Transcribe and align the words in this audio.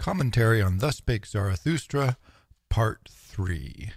Commentary 0.00 0.62
on 0.62 0.78
Thus 0.78 0.96
Spake 0.96 1.26
Zarathustra, 1.26 2.16
Part 2.70 3.06
3 3.10 3.90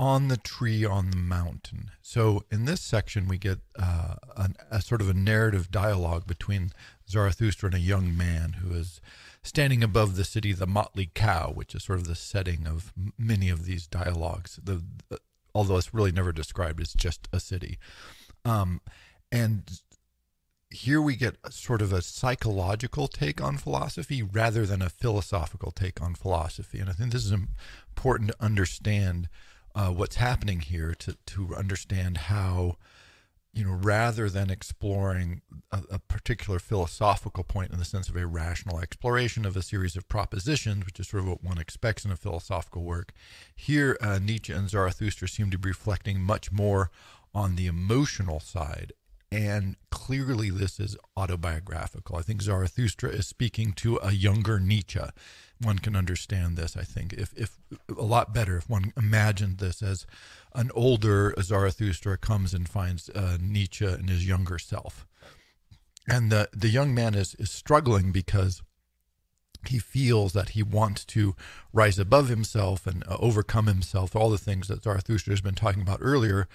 On 0.00 0.28
the 0.28 0.38
Tree 0.38 0.86
on 0.86 1.10
the 1.10 1.18
Mountain. 1.18 1.90
So, 2.00 2.44
in 2.50 2.64
this 2.64 2.80
section, 2.80 3.28
we 3.28 3.36
get 3.36 3.58
uh, 3.78 4.14
an, 4.38 4.56
a 4.70 4.80
sort 4.80 5.02
of 5.02 5.10
a 5.10 5.14
narrative 5.14 5.70
dialogue 5.70 6.26
between 6.26 6.72
Zarathustra 7.06 7.66
and 7.66 7.74
a 7.74 7.80
young 7.80 8.16
man 8.16 8.54
who 8.54 8.74
is 8.74 9.02
standing 9.42 9.84
above 9.84 10.16
the 10.16 10.24
city, 10.24 10.54
the 10.54 10.66
Motley 10.66 11.10
Cow, 11.14 11.52
which 11.54 11.74
is 11.74 11.84
sort 11.84 11.98
of 11.98 12.06
the 12.06 12.14
setting 12.14 12.66
of 12.66 12.94
many 13.18 13.50
of 13.50 13.66
these 13.66 13.86
dialogues. 13.86 14.58
The, 14.64 14.82
the 15.10 15.18
although 15.54 15.76
it's 15.76 15.92
really 15.92 16.12
never 16.12 16.32
described, 16.32 16.80
it's 16.80 16.94
just 16.94 17.28
a 17.34 17.38
city. 17.38 17.78
Um, 18.46 18.80
and 19.30 19.62
here 20.72 21.00
we 21.00 21.16
get 21.16 21.36
sort 21.52 21.82
of 21.82 21.92
a 21.92 22.02
psychological 22.02 23.08
take 23.08 23.40
on 23.40 23.56
philosophy 23.56 24.22
rather 24.22 24.66
than 24.66 24.82
a 24.82 24.88
philosophical 24.88 25.70
take 25.70 26.00
on 26.00 26.14
philosophy. 26.14 26.78
And 26.78 26.88
I 26.88 26.92
think 26.92 27.12
this 27.12 27.24
is 27.24 27.32
important 27.32 28.30
to 28.30 28.42
understand 28.42 29.28
uh, 29.74 29.90
what's 29.90 30.16
happening 30.16 30.60
here 30.60 30.94
to, 30.94 31.16
to 31.26 31.54
understand 31.54 32.16
how, 32.16 32.76
you 33.52 33.64
know, 33.64 33.72
rather 33.72 34.28
than 34.28 34.50
exploring 34.50 35.42
a, 35.70 35.82
a, 35.92 35.98
particular 35.98 36.58
philosophical 36.58 37.44
point 37.44 37.72
in 37.72 37.78
the 37.78 37.84
sense 37.84 38.08
of 38.08 38.16
a 38.16 38.26
rational 38.26 38.80
exploration 38.80 39.46
of 39.46 39.56
a 39.56 39.62
series 39.62 39.96
of 39.96 40.08
propositions, 40.08 40.84
which 40.84 41.00
is 41.00 41.08
sort 41.08 41.22
of 41.22 41.28
what 41.28 41.44
one 41.44 41.58
expects 41.58 42.04
in 42.04 42.10
a 42.10 42.16
philosophical 42.16 42.82
work, 42.82 43.12
here 43.54 43.96
uh, 44.00 44.18
Nietzsche 44.18 44.52
and 44.52 44.68
Zarathustra 44.68 45.28
seem 45.28 45.50
to 45.50 45.58
be 45.58 45.70
reflecting 45.70 46.20
much 46.20 46.52
more 46.52 46.90
on 47.34 47.56
the 47.56 47.66
emotional 47.66 48.40
side 48.40 48.92
and 49.32 49.76
clearly 49.90 50.50
this 50.50 50.78
is 50.78 50.94
autobiographical. 51.16 52.16
I 52.16 52.22
think 52.22 52.42
Zarathustra 52.42 53.08
is 53.08 53.26
speaking 53.26 53.72
to 53.74 53.98
a 54.02 54.12
younger 54.12 54.60
Nietzsche. 54.60 55.00
One 55.58 55.78
can 55.78 55.96
understand 55.96 56.56
this, 56.56 56.76
I 56.76 56.82
think, 56.82 57.14
if, 57.14 57.32
if 57.34 57.58
a 57.96 58.02
lot 58.02 58.34
better 58.34 58.58
if 58.58 58.68
one 58.68 58.92
imagined 58.94 59.56
this 59.56 59.82
as 59.82 60.06
an 60.54 60.70
older 60.74 61.34
Zarathustra 61.40 62.18
comes 62.18 62.52
and 62.52 62.68
finds 62.68 63.08
uh, 63.10 63.38
Nietzsche 63.40 63.86
in 63.86 64.08
his 64.08 64.26
younger 64.26 64.58
self. 64.58 65.06
And 66.06 66.30
the, 66.30 66.50
the 66.52 66.68
young 66.68 66.94
man 66.94 67.14
is, 67.14 67.34
is 67.36 67.50
struggling 67.50 68.12
because 68.12 68.60
he 69.66 69.78
feels 69.78 70.34
that 70.34 70.50
he 70.50 70.62
wants 70.62 71.06
to 71.06 71.34
rise 71.72 71.98
above 71.98 72.28
himself 72.28 72.86
and 72.86 73.02
uh, 73.08 73.16
overcome 73.18 73.66
himself, 73.66 74.14
all 74.14 74.28
the 74.28 74.36
things 74.36 74.68
that 74.68 74.82
Zarathustra 74.82 75.32
has 75.32 75.40
been 75.40 75.54
talking 75.54 75.80
about 75.80 76.00
earlier 76.02 76.48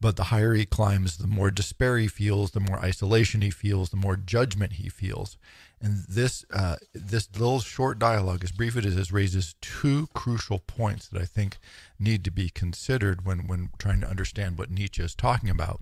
but 0.00 0.16
the 0.16 0.24
higher 0.24 0.54
he 0.54 0.64
climbs, 0.64 1.16
the 1.16 1.26
more 1.26 1.50
despair 1.50 1.98
he 1.98 2.06
feels, 2.06 2.52
the 2.52 2.60
more 2.60 2.78
isolation 2.78 3.40
he 3.40 3.50
feels, 3.50 3.90
the 3.90 3.96
more 3.96 4.16
judgment 4.16 4.74
he 4.74 4.88
feels. 4.88 5.36
And 5.80 6.04
this 6.08 6.44
uh, 6.52 6.76
this 6.92 7.28
little 7.32 7.60
short 7.60 7.98
dialogue, 7.98 8.42
as 8.42 8.52
brief 8.52 8.76
as 8.76 8.84
it 8.84 8.98
is, 8.98 9.12
raises 9.12 9.54
two 9.60 10.08
crucial 10.14 10.58
points 10.58 11.08
that 11.08 11.22
I 11.22 11.24
think 11.24 11.58
need 11.98 12.24
to 12.24 12.30
be 12.30 12.48
considered 12.48 13.24
when 13.24 13.46
when 13.46 13.70
trying 13.78 14.00
to 14.00 14.10
understand 14.10 14.58
what 14.58 14.70
Nietzsche 14.70 15.02
is 15.02 15.14
talking 15.14 15.50
about. 15.50 15.80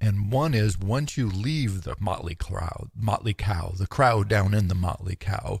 And 0.00 0.32
one 0.32 0.54
is 0.54 0.78
once 0.78 1.16
you 1.16 1.28
leave 1.28 1.82
the 1.82 1.96
motley 2.00 2.34
crowd, 2.34 2.90
motley 2.96 3.34
cow, 3.34 3.72
the 3.76 3.86
crowd 3.86 4.28
down 4.28 4.54
in 4.54 4.68
the 4.68 4.74
motley 4.74 5.16
cow, 5.16 5.60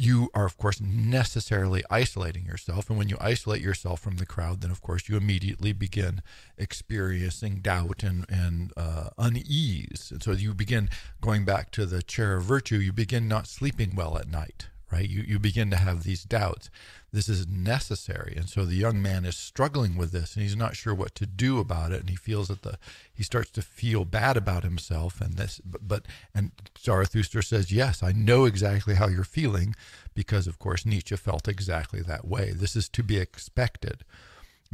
you 0.00 0.30
are, 0.34 0.46
of 0.46 0.56
course, 0.56 0.80
necessarily 0.80 1.84
isolating 1.90 2.46
yourself. 2.46 2.88
And 2.88 2.98
when 2.98 3.10
you 3.10 3.18
isolate 3.20 3.60
yourself 3.60 4.00
from 4.00 4.16
the 4.16 4.24
crowd, 4.24 4.62
then, 4.62 4.70
of 4.70 4.80
course, 4.80 5.10
you 5.10 5.16
immediately 5.18 5.74
begin 5.74 6.22
experiencing 6.56 7.56
doubt 7.56 8.02
and, 8.02 8.24
and 8.30 8.72
uh, 8.78 9.10
unease. 9.18 10.08
And 10.10 10.22
so 10.22 10.32
you 10.32 10.54
begin 10.54 10.88
going 11.20 11.44
back 11.44 11.70
to 11.72 11.84
the 11.84 12.02
chair 12.02 12.36
of 12.36 12.44
virtue, 12.44 12.78
you 12.78 12.94
begin 12.94 13.28
not 13.28 13.46
sleeping 13.46 13.94
well 13.94 14.16
at 14.16 14.26
night, 14.26 14.68
right? 14.90 15.08
You, 15.08 15.22
you 15.22 15.38
begin 15.38 15.70
to 15.70 15.76
have 15.76 16.02
these 16.02 16.24
doubts. 16.24 16.70
This 17.12 17.28
is 17.28 17.46
necessary. 17.46 18.34
And 18.36 18.48
so 18.48 18.64
the 18.64 18.74
young 18.74 19.00
man 19.00 19.24
is 19.24 19.36
struggling 19.36 19.96
with 19.96 20.12
this 20.12 20.34
and 20.34 20.42
he's 20.42 20.56
not 20.56 20.76
sure 20.76 20.94
what 20.94 21.14
to 21.16 21.26
do 21.26 21.58
about 21.58 21.92
it. 21.92 22.00
And 22.00 22.10
he 22.10 22.16
feels 22.16 22.48
that 22.48 22.62
the, 22.62 22.78
he 23.12 23.22
starts 23.22 23.50
to 23.52 23.62
feel 23.62 24.04
bad 24.04 24.36
about 24.36 24.64
himself. 24.64 25.20
And 25.20 25.34
this, 25.34 25.60
but, 25.64 25.86
but 25.86 26.06
and 26.34 26.52
Zarathustra 26.78 27.42
says, 27.42 27.72
Yes, 27.72 28.02
I 28.02 28.12
know 28.12 28.44
exactly 28.44 28.94
how 28.94 29.08
you're 29.08 29.24
feeling 29.24 29.74
because, 30.14 30.46
of 30.46 30.58
course, 30.58 30.86
Nietzsche 30.86 31.16
felt 31.16 31.48
exactly 31.48 32.00
that 32.02 32.26
way. 32.26 32.52
This 32.52 32.76
is 32.76 32.88
to 32.90 33.02
be 33.02 33.18
expected. 33.18 34.04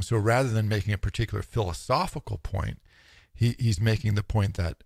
So 0.01 0.17
rather 0.17 0.51
than 0.51 0.69
making 0.69 0.93
a 0.93 0.99
particular 0.99 1.43
philosophical 1.43 2.39
point, 2.39 2.79
he, 3.35 3.55
he's 3.59 3.81
making 3.81 4.15
the 4.15 4.23
point 4.23 4.55
that 4.55 4.83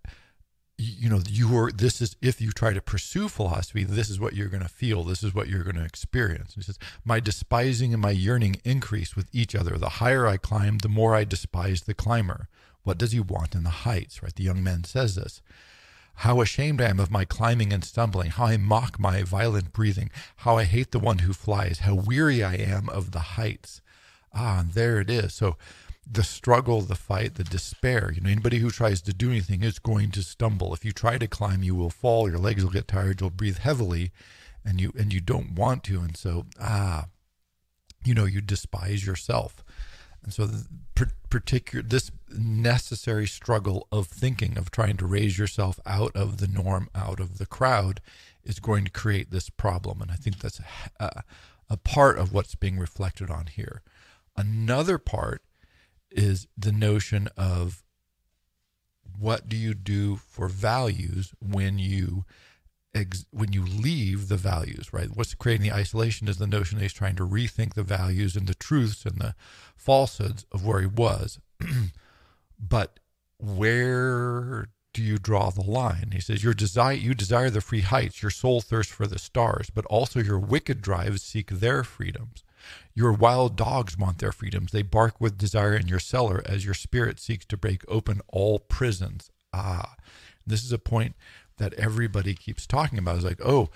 you 0.81 1.09
know 1.11 1.21
you 1.29 1.57
are 1.57 1.71
this 1.71 2.01
is 2.01 2.17
if 2.23 2.41
you 2.41 2.53
try 2.53 2.73
to 2.73 2.81
pursue 2.81 3.29
philosophy 3.29 3.85
this 3.85 4.09
is 4.09 4.19
what 4.19 4.35
you're 4.35 4.49
going 4.49 4.63
to 4.63 4.69
feel 4.69 5.05
this 5.05 5.23
is 5.23 5.35
what 5.35 5.49
you're 5.49 5.63
going 5.63 5.77
to 5.77 5.85
experience 5.85 6.55
he 6.55 6.63
says 6.63 6.79
my 7.05 7.21
despising 7.21 7.93
and 7.93 8.03
my 8.03 8.11
yearning 8.11 8.57
increase 8.65 9.17
with 9.17 9.29
each 9.33 9.55
other. 9.55 9.77
The 9.77 9.89
higher 10.01 10.27
i 10.27 10.37
climb 10.37 10.79
the 10.79 10.89
more 10.89 11.15
i 11.15 11.25
despise 11.25 11.83
the 11.83 11.95
climber. 11.95 12.49
What 12.83 12.99
does 12.99 13.13
he 13.13 13.21
want 13.21 13.55
in 13.55 13.63
the 13.63 13.71
heights 13.71 14.23
right? 14.23 14.35
The 14.35 14.45
young 14.45 14.63
man 14.63 14.85
says 14.85 15.15
this. 15.15 15.43
How 16.17 16.41
ashamed 16.41 16.81
i 16.81 16.89
am 16.89 17.01
of 17.01 17.11
my 17.11 17.25
climbing 17.25 17.73
and 17.73 17.85
stumbling 17.85 18.31
how 18.31 18.47
i 18.47 18.57
mock 18.57 18.99
my 18.99 19.23
violent 19.23 19.73
breathing 19.73 20.11
how 20.37 20.57
i 20.57 20.65
hate 20.65 20.93
the 20.93 20.99
one 20.99 21.19
who 21.19 21.33
flies 21.33 21.81
how 21.81 21.95
weary 21.95 22.43
i 22.43 22.55
am 22.55 22.89
of 22.89 23.13
the 23.13 23.21
heights. 23.21 23.81
Ah 24.33 24.61
and 24.61 24.73
there 24.73 25.01
it 25.01 25.11
is. 25.11 25.35
So 25.35 25.57
the 26.13 26.25
struggle, 26.25 26.81
the 26.81 26.97
fight, 26.97 27.37
the 27.37 27.45
despair. 27.45 28.11
You 28.13 28.21
know, 28.21 28.31
anybody 28.31 28.59
who 28.59 28.71
tries 28.71 29.01
to 29.03 29.13
do 29.13 29.31
anything 29.31 29.63
is 29.63 29.79
going 29.79 30.11
to 30.13 30.23
stumble. 30.23 30.75
If 30.75 30.85
you 30.85 30.93
try 30.93 31.19
to 31.19 31.29
climb, 31.29 31.63
you 31.63 31.75
will 31.75 31.91
fall. 31.91 32.29
Your 32.29 32.39
legs 32.39 32.65
will 32.65 32.73
get 32.73 32.89
tired. 32.89 33.21
You'll 33.21 33.31
breathe 33.31 33.59
heavily, 33.59 34.11
and 34.65 34.81
you 34.81 34.93
and 34.99 35.13
you 35.13 35.21
don't 35.21 35.55
want 35.55 35.85
to. 35.85 36.01
And 36.01 36.17
so, 36.17 36.47
ah, 36.61 37.07
you 38.05 38.15
know, 38.15 38.25
you 38.25 38.41
despise 38.41 39.07
yourself. 39.07 39.65
And 40.23 40.33
so, 40.33 40.49
particular 41.31 41.83
this 41.83 42.11
necessary 42.29 43.27
struggle 43.27 43.87
of 43.93 44.09
thinking 44.09 44.59
of 44.59 44.71
trying 44.71 44.97
to 44.99 45.07
raise 45.07 45.39
yourself 45.39 45.79
out 45.87 46.15
of 46.17 46.39
the 46.39 46.49
norm, 46.49 46.89
out 46.95 47.21
of 47.21 47.39
the 47.39 47.47
crowd, 47.47 48.01
is 48.43 48.59
going 48.59 48.85
to 48.85 48.91
create 48.91 49.31
this 49.31 49.49
problem. 49.49 50.03
And 50.03 50.11
I 50.11 50.17
think 50.17 50.39
that's 50.39 50.61
a, 50.99 51.23
a 51.69 51.77
part 51.77 52.19
of 52.19 52.33
what's 52.33 52.57
being 52.57 52.79
reflected 52.79 53.31
on 53.31 53.47
here. 53.47 53.83
Another 54.37 54.99
part 54.99 55.43
is 56.11 56.47
the 56.57 56.73
notion 56.73 57.29
of 57.37 57.83
what 59.19 59.49
do 59.49 59.57
you 59.57 59.75
do 59.75 60.17
for 60.17 60.49
values 60.49 61.33
when 61.41 61.79
you 61.79 62.25
ex- 62.95 63.27
when 63.31 63.53
you 63.53 63.65
leave 63.65 64.29
the 64.29 64.37
values 64.37 64.93
right? 64.93 65.09
What's 65.15 65.35
creating 65.35 65.63
the 65.63 65.75
isolation 65.75 66.29
is 66.29 66.39
the 66.39 66.47
notion 66.47 66.79
that 66.79 66.83
he's 66.83 66.93
trying 66.93 67.17
to 67.17 67.27
rethink 67.27 67.75
the 67.75 67.83
values 67.83 68.37
and 68.37 68.47
the 68.47 68.55
truths 68.55 69.05
and 69.05 69.19
the 69.19 69.35
falsehoods 69.77 70.47
of 70.53 70.65
where 70.65 70.81
he 70.81 70.87
was. 70.87 71.39
But 72.63 73.01
where 73.39 74.69
do 74.93 75.03
you 75.03 75.17
draw 75.17 75.49
the 75.49 75.63
line? 75.63 76.11
He 76.13 76.21
says 76.21 76.45
your 76.45 76.53
desire 76.53 76.93
you 76.93 77.15
desire 77.15 77.49
the 77.49 77.63
free 77.63 77.81
heights. 77.81 78.23
Your 78.23 78.31
soul 78.31 78.61
thirsts 78.61 78.93
for 78.93 79.07
the 79.07 79.19
stars 79.19 79.71
but 79.71 79.87
also 79.87 80.21
your 80.21 80.39
wicked 80.39 80.83
drives 80.83 81.23
seek 81.23 81.49
their 81.49 81.83
freedoms 81.85 82.45
your 82.95 83.13
wild 83.13 83.57
dogs 83.57 83.97
want 83.97 84.19
their 84.19 84.33
freedoms. 84.33 84.73
They 84.73 84.83
bark 84.83 85.21
with 85.21 85.39
desire 85.39 85.75
in 85.75 85.89
your 85.89 85.99
cellar 85.99 86.43
as 86.47 86.65
your 86.65 86.75
spirit 86.75 87.21
seeks 87.21 87.45
to 87.47 87.57
break 87.57 87.83
open 87.89 88.21
all 88.29 88.59
prisons. 88.59 89.31
Ah, 89.53 89.95
this 90.47 90.65
is 90.65 90.73
a 90.73 90.79
point 90.79 91.15
that 91.59 91.75
everybody 91.75 92.35
keeps 92.35 92.67
talking 92.67 92.99
about. 92.99 93.17
Is 93.17 93.25
like, 93.25 93.41
oh, 93.45 93.69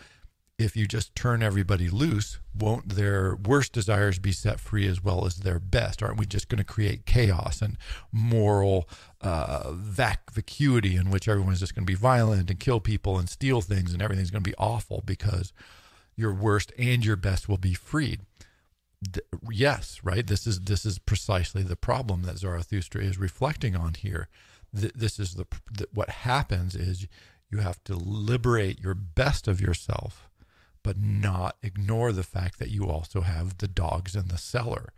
if 0.58 0.76
you 0.76 0.86
just 0.86 1.14
turn 1.16 1.42
everybody 1.42 1.88
loose, 1.88 2.38
won't 2.56 2.90
their 2.90 3.34
worst 3.34 3.72
desires 3.72 4.18
be 4.18 4.30
set 4.30 4.60
free 4.60 4.86
as 4.86 5.02
well 5.02 5.26
as 5.26 5.36
their 5.36 5.58
best? 5.58 6.02
Aren't 6.02 6.18
we 6.18 6.26
just 6.26 6.48
going 6.48 6.58
to 6.58 6.64
create 6.64 7.06
chaos 7.06 7.60
and 7.60 7.76
moral 8.12 8.88
uh, 9.20 9.72
vac- 9.72 10.32
vacuity 10.32 10.96
in 10.96 11.10
which 11.10 11.28
everyone's 11.28 11.60
just 11.60 11.74
going 11.74 11.84
to 11.84 11.90
be 11.90 11.96
violent 11.96 12.50
and 12.50 12.60
kill 12.60 12.78
people 12.78 13.18
and 13.18 13.28
steal 13.28 13.60
things 13.60 13.92
and 13.92 14.00
everything's 14.00 14.30
going 14.30 14.44
to 14.44 14.50
be 14.50 14.56
awful 14.56 15.02
because 15.04 15.52
your 16.14 16.32
worst 16.32 16.72
and 16.78 17.04
your 17.04 17.16
best 17.16 17.48
will 17.48 17.58
be 17.58 17.74
freed? 17.74 18.20
Yes, 19.50 20.00
right. 20.02 20.26
This 20.26 20.46
is 20.46 20.60
this 20.60 20.84
is 20.84 20.98
precisely 20.98 21.62
the 21.62 21.76
problem 21.76 22.22
that 22.22 22.38
Zarathustra 22.38 23.02
is 23.02 23.18
reflecting 23.18 23.76
on 23.76 23.94
here. 23.94 24.28
this 24.72 25.18
is 25.18 25.34
the, 25.34 25.46
the 25.72 25.88
what 25.92 26.10
happens 26.10 26.74
is 26.74 27.06
you 27.50 27.58
have 27.58 27.82
to 27.84 27.94
liberate 27.94 28.80
your 28.80 28.94
best 28.94 29.46
of 29.46 29.60
yourself, 29.60 30.28
but 30.82 30.98
not 30.98 31.56
ignore 31.62 32.12
the 32.12 32.22
fact 32.22 32.58
that 32.58 32.70
you 32.70 32.86
also 32.86 33.20
have 33.20 33.58
the 33.58 33.68
dogs 33.68 34.16
in 34.16 34.28
the 34.28 34.38
cellar. 34.38 34.92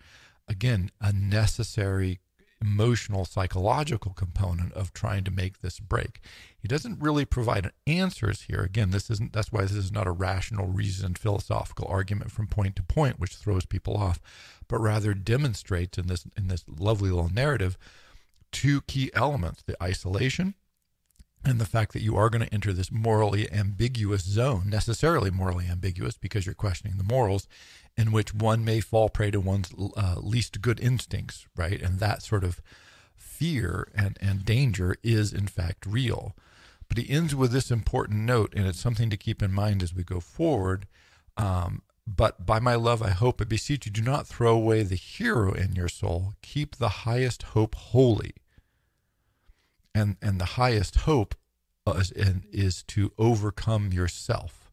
Again, 0.49 0.91
a 1.01 1.13
necessary 1.13 2.21
emotional 2.61 3.25
psychological 3.25 4.13
component 4.13 4.73
of 4.73 4.93
trying 4.93 5.25
to 5.25 5.31
make 5.31 5.61
this 5.61 5.79
break. 5.79 6.21
He 6.59 6.69
doesn't 6.69 7.01
really 7.01 7.25
provide 7.25 7.71
answers 7.87 8.43
here. 8.43 8.61
Again 8.61 8.91
this 8.91 9.11
isn't 9.11 9.33
that's 9.33 9.53
why 9.53 9.63
this 9.63 9.73
is 9.73 9.93
not 9.93 10.07
a 10.07 10.13
rational 10.13 10.67
reasoned 10.67 11.19
philosophical 11.19 11.87
argument 11.89 12.31
from 12.31 12.47
point 12.47 12.77
to 12.77 12.83
point 12.83 13.21
which 13.21 13.37
throws 13.37 13.67
people 13.67 13.97
off 13.97 14.21
but 14.69 14.81
rather 14.81 15.15
demonstrates 15.15 15.99
in 15.99 16.07
this 16.07 16.27
in 16.37 16.49
this 16.49 16.65
lovely 16.69 17.11
little 17.11 17.33
narrative 17.33 17.77
two 18.53 18.81
key 18.83 19.11
elements 19.15 19.63
the 19.63 19.77
isolation 19.83 20.55
and 21.47 21.61
the 21.61 21.67
fact 21.67 21.93
that 21.93 22.03
you 22.03 22.17
are 22.17 22.29
going 22.29 22.45
to 22.45 22.53
enter 22.53 22.73
this 22.73 22.91
morally 22.91 23.51
ambiguous 23.53 24.23
zone, 24.23 24.65
necessarily 24.67 25.31
morally 25.31 25.67
ambiguous 25.71 26.19
because 26.19 26.45
you're 26.45 26.55
questioning 26.55 26.97
the 26.97 27.05
morals, 27.05 27.47
in 27.97 28.13
which 28.13 28.35
one 28.35 28.65
may 28.65 28.81
fall 28.81 29.09
prey 29.09 29.31
to 29.31 29.41
one's 29.41 29.73
uh, 29.97 30.17
least 30.19 30.61
good 30.61 30.81
instincts, 30.81 31.47
right? 31.57 31.81
And 31.81 31.99
that 31.99 32.23
sort 32.23 32.45
of 32.45 32.61
fear 33.17 33.89
and, 33.95 34.19
and 34.21 34.45
danger 34.45 34.97
is 35.03 35.33
in 35.33 35.47
fact 35.47 35.87
real. 35.87 36.37
But 36.89 36.99
he 36.99 37.11
ends 37.11 37.35
with 37.35 37.53
this 37.53 37.71
important 37.71 38.21
note, 38.21 38.53
and 38.55 38.67
it's 38.67 38.79
something 38.79 39.11
to 39.11 39.17
keep 39.17 39.43
in 39.43 39.53
mind 39.53 39.83
as 39.83 39.95
we 39.95 40.05
go 40.05 40.21
forward. 40.21 40.87
Um, 41.37 41.83
but 42.07 42.47
by 42.47 42.61
my 42.61 42.77
love, 42.77 43.03
I 43.03 43.11
hope, 43.11 43.41
I 43.41 43.45
beseech 43.45 43.87
you, 43.87 43.93
do 43.93 44.03
not 44.03 44.29
throw 44.29 44.55
away 44.55 44.85
the 44.85 44.95
hero 44.95 45.53
in 45.53 45.75
your 45.75 45.89
soul. 45.89 46.35
Keep 46.43 46.77
the 46.77 46.89
highest 46.89 47.43
hope 47.43 47.75
holy 47.75 48.35
and 49.97 50.17
and 50.21 50.39
the 50.39 50.57
highest 50.61 50.97
hope 50.97 51.35
is, 51.89 52.13
is 52.13 52.83
to 52.83 53.13
overcome 53.19 53.93
yourself 53.93 54.66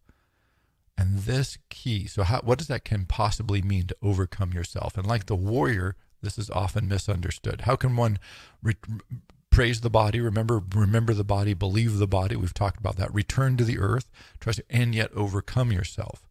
and 0.97 1.19
this 1.19 1.57
key 1.69 2.07
so 2.07 2.23
how, 2.23 2.41
what 2.41 2.57
does 2.57 2.67
that 2.67 2.85
can 2.85 3.05
possibly 3.05 3.61
mean 3.61 3.87
to 3.87 3.95
overcome 4.01 4.53
yourself? 4.53 4.97
And 4.97 5.05
like 5.05 5.25
the 5.25 5.35
warrior 5.35 5.95
this 6.21 6.37
is 6.37 6.49
often 6.49 6.87
misunderstood. 6.87 7.61
How 7.61 7.75
can 7.75 7.97
one 7.97 8.17
re- 8.63 8.75
praise 9.49 9.81
the 9.81 9.89
body 9.89 10.19
remember 10.19 10.61
remember 10.73 11.13
the 11.13 11.23
body 11.23 11.53
believe 11.53 11.97
the 11.97 12.07
body? 12.07 12.35
We've 12.35 12.53
talked 12.53 12.79
about 12.79 12.95
that. 12.97 13.13
Return 13.13 13.57
to 13.57 13.63
the 13.63 13.77
earth 13.77 14.09
trust 14.39 14.61
and 14.69 14.95
yet 14.95 15.11
overcome 15.13 15.71
yourself. 15.71 16.27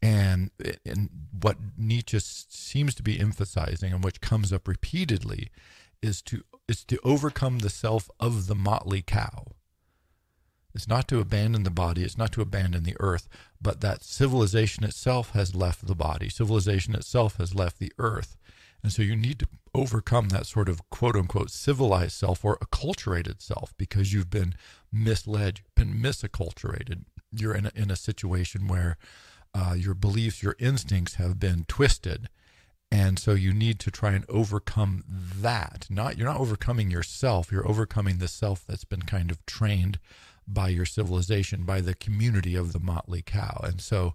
And, 0.00 0.52
and 0.86 1.10
what 1.40 1.56
Nietzsche 1.76 2.20
seems 2.20 2.94
to 2.94 3.02
be 3.02 3.18
emphasizing 3.18 3.92
and 3.92 4.04
which 4.04 4.20
comes 4.20 4.52
up 4.52 4.68
repeatedly 4.68 5.50
is 6.00 6.22
to 6.22 6.44
is 6.68 6.84
to 6.84 6.98
overcome 7.02 7.60
the 7.60 7.70
self 7.70 8.10
of 8.20 8.46
the 8.46 8.54
motley 8.54 9.02
cow. 9.02 9.46
It's 10.78 10.86
not 10.86 11.08
to 11.08 11.18
abandon 11.18 11.64
the 11.64 11.72
body, 11.72 12.04
it's 12.04 12.16
not 12.16 12.30
to 12.34 12.40
abandon 12.40 12.84
the 12.84 12.94
earth, 13.00 13.28
but 13.60 13.80
that 13.80 14.04
civilization 14.04 14.84
itself 14.84 15.30
has 15.30 15.52
left 15.52 15.84
the 15.84 15.96
body. 15.96 16.28
Civilization 16.28 16.94
itself 16.94 17.38
has 17.38 17.52
left 17.52 17.80
the 17.80 17.92
earth. 17.98 18.36
And 18.80 18.92
so 18.92 19.02
you 19.02 19.16
need 19.16 19.40
to 19.40 19.48
overcome 19.74 20.28
that 20.28 20.46
sort 20.46 20.68
of 20.68 20.88
quote 20.88 21.16
unquote 21.16 21.50
civilized 21.50 22.12
self 22.12 22.44
or 22.44 22.58
acculturated 22.58 23.42
self 23.42 23.74
because 23.76 24.12
you've 24.12 24.30
been 24.30 24.54
misled, 24.92 25.62
been 25.74 25.94
misacculturated. 25.94 27.06
You're 27.32 27.56
in 27.56 27.66
a, 27.66 27.72
in 27.74 27.90
a 27.90 27.96
situation 27.96 28.68
where 28.68 28.98
uh, 29.52 29.74
your 29.76 29.94
beliefs, 29.94 30.44
your 30.44 30.54
instincts 30.60 31.16
have 31.16 31.40
been 31.40 31.64
twisted 31.66 32.28
and 32.90 33.18
so 33.18 33.32
you 33.32 33.52
need 33.52 33.78
to 33.80 33.90
try 33.90 34.12
and 34.12 34.24
overcome 34.28 35.04
that. 35.08 35.86
Not 35.90 36.16
you're 36.16 36.28
not 36.28 36.40
overcoming 36.40 36.90
yourself, 36.90 37.52
you're 37.52 37.68
overcoming 37.68 38.18
the 38.18 38.28
self 38.28 38.64
that's 38.66 38.84
been 38.84 39.02
kind 39.02 39.30
of 39.30 39.44
trained 39.44 39.98
by 40.48 40.68
your 40.68 40.86
civilization, 40.86 41.64
by 41.64 41.80
the 41.80 41.94
community 41.94 42.56
of 42.56 42.72
the 42.72 42.80
motley 42.80 43.22
cow. 43.22 43.60
And 43.62 43.80
so 43.80 44.14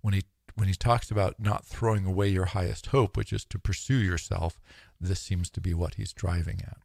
when 0.00 0.14
he 0.14 0.22
when 0.56 0.68
he 0.68 0.74
talks 0.74 1.10
about 1.10 1.40
not 1.40 1.66
throwing 1.66 2.06
away 2.06 2.28
your 2.28 2.44
highest 2.46 2.86
hope, 2.86 3.16
which 3.16 3.32
is 3.32 3.44
to 3.46 3.58
pursue 3.58 3.96
yourself, 3.96 4.60
this 5.00 5.18
seems 5.18 5.50
to 5.50 5.60
be 5.60 5.74
what 5.74 5.94
he's 5.94 6.12
driving 6.12 6.60
at. 6.62 6.78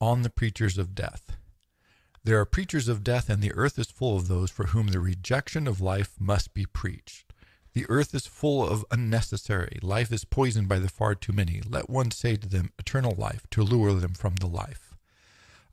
On 0.00 0.22
the 0.22 0.30
preachers 0.30 0.76
of 0.76 0.94
death. 0.94 1.36
There 2.24 2.38
are 2.40 2.44
preachers 2.44 2.88
of 2.88 3.04
death, 3.04 3.30
and 3.30 3.40
the 3.40 3.52
earth 3.54 3.78
is 3.78 3.90
full 3.90 4.16
of 4.16 4.28
those 4.28 4.50
for 4.50 4.66
whom 4.66 4.88
the 4.88 5.00
rejection 5.00 5.68
of 5.68 5.80
life 5.80 6.14
must 6.18 6.52
be 6.52 6.66
preached. 6.66 7.32
The 7.74 7.86
earth 7.88 8.14
is 8.14 8.26
full 8.26 8.68
of 8.68 8.84
unnecessary. 8.90 9.78
Life 9.82 10.12
is 10.12 10.24
poisoned 10.24 10.68
by 10.68 10.78
the 10.78 10.88
far 10.88 11.14
too 11.14 11.32
many. 11.32 11.62
Let 11.66 11.88
one 11.88 12.10
say 12.10 12.36
to 12.36 12.48
them, 12.48 12.72
eternal 12.78 13.14
life, 13.16 13.46
to 13.50 13.62
lure 13.62 13.94
them 13.94 14.14
from 14.14 14.36
the 14.36 14.46
life. 14.46 14.91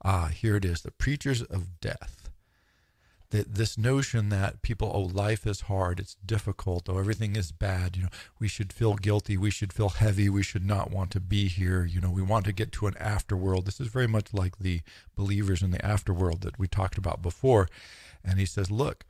Ah, 0.02 0.28
here 0.28 0.56
it 0.56 0.64
is 0.64 0.82
the 0.82 0.90
preachers 0.90 1.42
of 1.42 1.80
death. 1.80 2.30
That 3.30 3.54
this 3.54 3.78
notion 3.78 4.28
that 4.30 4.60
people, 4.62 4.90
oh, 4.92 5.02
life 5.02 5.46
is 5.46 5.62
hard, 5.62 6.00
it's 6.00 6.16
difficult, 6.26 6.88
oh, 6.88 6.98
everything 6.98 7.36
is 7.36 7.52
bad, 7.52 7.96
you 7.96 8.04
know, 8.04 8.08
we 8.40 8.48
should 8.48 8.72
feel 8.72 8.94
guilty, 8.94 9.36
we 9.36 9.50
should 9.50 9.72
feel 9.72 9.90
heavy, 9.90 10.28
we 10.28 10.42
should 10.42 10.66
not 10.66 10.90
want 10.90 11.12
to 11.12 11.20
be 11.20 11.46
here, 11.46 11.84
you 11.84 12.00
know, 12.00 12.10
we 12.10 12.22
want 12.22 12.44
to 12.46 12.52
get 12.52 12.72
to 12.72 12.88
an 12.88 12.94
afterworld. 12.94 13.66
This 13.66 13.80
is 13.80 13.86
very 13.86 14.08
much 14.08 14.34
like 14.34 14.58
the 14.58 14.80
believers 15.14 15.62
in 15.62 15.70
the 15.70 15.78
afterworld 15.78 16.40
that 16.40 16.58
we 16.58 16.66
talked 16.66 16.98
about 16.98 17.22
before. 17.22 17.68
And 18.24 18.40
he 18.40 18.46
says, 18.46 18.68
look, 18.68 19.04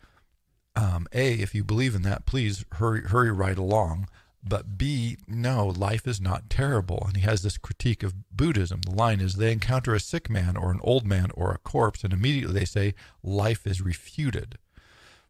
um, 0.76 1.06
a, 1.12 1.32
if 1.34 1.54
you 1.54 1.64
believe 1.64 1.94
in 1.94 2.02
that, 2.02 2.26
please 2.26 2.64
hurry, 2.72 3.02
hurry 3.02 3.32
right 3.32 3.58
along. 3.58 4.06
But 4.42 4.78
B, 4.78 5.19
no, 5.28 5.66
life 5.66 6.06
is 6.06 6.20
not 6.20 6.48
terrible. 6.48 7.04
And 7.06 7.16
he 7.16 7.22
has 7.22 7.42
this 7.42 7.58
critique 7.58 8.02
of 8.02 8.14
Buddhism. 8.34 8.81
The 8.82 8.94
line 8.94 9.20
is 9.20 9.34
they 9.34 9.52
encounter 9.52 9.94
a 9.94 10.00
sick 10.00 10.31
man 10.31 10.56
or 10.56 10.70
an 10.70 10.81
old 10.82 11.06
man 11.06 11.31
or 11.34 11.52
a 11.52 11.58
corpse, 11.58 12.04
and 12.04 12.12
immediately 12.12 12.60
they 12.60 12.64
say 12.64 12.94
life 13.22 13.66
is 13.66 13.82
refuted. 13.82 14.56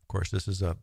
Of 0.03 0.09
course, 0.09 0.31
this 0.31 0.47
is 0.47 0.63
a 0.63 0.77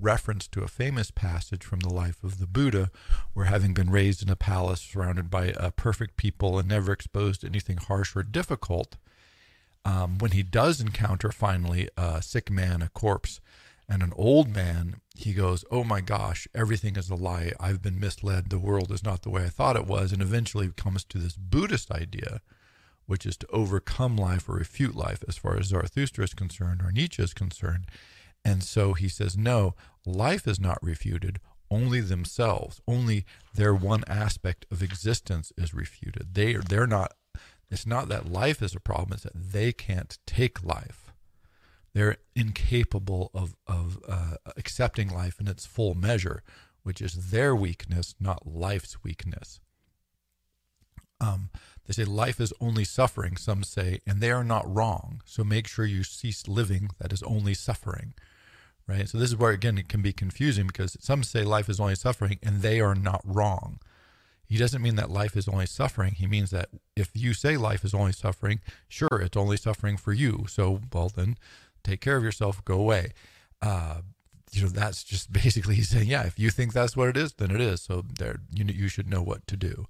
reference 0.00 0.48
to 0.48 0.62
a 0.62 0.68
famous 0.68 1.10
passage 1.10 1.64
from 1.64 1.80
the 1.80 1.92
life 1.92 2.22
of 2.24 2.38
the 2.38 2.46
Buddha, 2.46 2.90
where 3.32 3.46
having 3.46 3.74
been 3.74 3.90
raised 3.90 4.22
in 4.22 4.28
a 4.28 4.36
palace 4.36 4.80
surrounded 4.80 5.30
by 5.30 5.52
uh, 5.52 5.70
perfect 5.70 6.16
people 6.16 6.58
and 6.58 6.68
never 6.68 6.92
exposed 6.92 7.40
to 7.40 7.46
anything 7.46 7.76
harsh 7.76 8.16
or 8.16 8.22
difficult, 8.22 8.96
um, 9.84 10.18
when 10.18 10.32
he 10.32 10.42
does 10.42 10.80
encounter 10.80 11.30
finally 11.30 11.88
a 11.96 12.22
sick 12.22 12.50
man, 12.50 12.82
a 12.82 12.88
corpse, 12.88 13.40
and 13.88 14.02
an 14.02 14.12
old 14.16 14.54
man, 14.54 15.00
he 15.14 15.32
goes, 15.32 15.64
Oh 15.70 15.82
my 15.82 16.00
gosh, 16.00 16.46
everything 16.54 16.96
is 16.96 17.08
a 17.08 17.14
lie. 17.14 17.52
I've 17.58 17.80
been 17.80 17.98
misled. 17.98 18.50
The 18.50 18.58
world 18.58 18.92
is 18.92 19.02
not 19.02 19.22
the 19.22 19.30
way 19.30 19.44
I 19.44 19.48
thought 19.48 19.76
it 19.76 19.86
was. 19.86 20.12
And 20.12 20.20
eventually 20.20 20.68
comes 20.76 21.04
to 21.04 21.18
this 21.18 21.36
Buddhist 21.36 21.90
idea, 21.90 22.42
which 23.06 23.24
is 23.24 23.38
to 23.38 23.46
overcome 23.48 24.16
life 24.16 24.48
or 24.48 24.56
refute 24.56 24.94
life 24.94 25.24
as 25.26 25.38
far 25.38 25.58
as 25.58 25.66
Zarathustra 25.66 26.24
is 26.24 26.34
concerned 26.34 26.82
or 26.82 26.92
Nietzsche 26.92 27.22
is 27.22 27.32
concerned. 27.32 27.86
And 28.44 28.62
so 28.62 28.92
he 28.92 29.08
says, 29.08 29.38
No, 29.38 29.74
life 30.04 30.46
is 30.46 30.60
not 30.60 30.78
refuted. 30.82 31.40
Only 31.70 32.00
themselves, 32.00 32.80
only 32.86 33.24
their 33.54 33.74
one 33.74 34.02
aspect 34.06 34.66
of 34.70 34.82
existence 34.82 35.52
is 35.56 35.74
refuted. 35.74 36.34
They, 36.34 36.54
they're 36.54 36.86
not, 36.86 37.12
it's 37.70 37.86
not 37.86 38.08
that 38.08 38.30
life 38.30 38.62
is 38.62 38.74
a 38.74 38.80
problem, 38.80 39.14
it's 39.14 39.24
that 39.24 39.52
they 39.52 39.72
can't 39.72 40.18
take 40.26 40.62
life 40.62 41.07
they're 41.98 42.18
incapable 42.36 43.30
of, 43.34 43.56
of 43.66 43.98
uh, 44.08 44.36
accepting 44.56 45.08
life 45.08 45.40
in 45.40 45.48
its 45.48 45.66
full 45.66 45.94
measure, 45.94 46.44
which 46.84 47.02
is 47.02 47.30
their 47.30 47.56
weakness, 47.56 48.14
not 48.20 48.46
life's 48.46 49.02
weakness. 49.02 49.58
Um, 51.20 51.50
they 51.84 51.92
say 51.92 52.04
life 52.04 52.40
is 52.40 52.52
only 52.60 52.84
suffering, 52.84 53.36
some 53.36 53.64
say, 53.64 54.00
and 54.06 54.20
they 54.20 54.30
are 54.30 54.44
not 54.44 54.72
wrong. 54.72 55.22
So 55.24 55.42
make 55.42 55.66
sure 55.66 55.84
you 55.84 56.04
cease 56.04 56.46
living 56.46 56.90
that 57.00 57.12
is 57.12 57.24
only 57.24 57.54
suffering. 57.54 58.14
Right? 58.86 59.08
So 59.08 59.18
this 59.18 59.30
is 59.30 59.36
where, 59.36 59.50
again, 59.50 59.76
it 59.76 59.88
can 59.88 60.00
be 60.00 60.12
confusing 60.12 60.68
because 60.68 60.96
some 61.00 61.24
say 61.24 61.42
life 61.42 61.68
is 61.68 61.80
only 61.80 61.96
suffering 61.96 62.38
and 62.44 62.62
they 62.62 62.80
are 62.80 62.94
not 62.94 63.22
wrong. 63.24 63.80
He 64.46 64.56
doesn't 64.56 64.80
mean 64.80 64.94
that 64.96 65.10
life 65.10 65.36
is 65.36 65.46
only 65.46 65.66
suffering. 65.66 66.14
He 66.14 66.26
means 66.26 66.50
that 66.50 66.70
if 66.96 67.10
you 67.12 67.34
say 67.34 67.58
life 67.58 67.84
is 67.84 67.92
only 67.92 68.12
suffering, 68.12 68.60
sure, 68.88 69.20
it's 69.20 69.36
only 69.36 69.58
suffering 69.58 69.98
for 69.98 70.12
you. 70.12 70.46
So, 70.48 70.80
well, 70.90 71.10
then 71.14 71.36
take 71.84 72.00
care 72.00 72.16
of 72.16 72.22
yourself, 72.22 72.64
go 72.64 72.78
away. 72.78 73.12
Uh, 73.62 74.02
you 74.52 74.62
know, 74.62 74.68
that's 74.68 75.04
just 75.04 75.32
basically 75.44 75.76
he's 75.76 75.88
saying, 75.88 76.08
yeah, 76.08 76.24
if 76.24 76.38
you 76.38 76.50
think 76.50 76.72
that's 76.72 76.96
what 76.96 77.08
it 77.08 77.16
is, 77.16 77.34
then 77.34 77.50
it 77.50 77.60
is. 77.60 77.82
So 77.82 78.04
there, 78.18 78.40
you 78.52 78.64
you 78.64 78.88
should 78.88 79.08
know 79.08 79.22
what 79.22 79.46
to 79.46 79.56
do. 79.56 79.86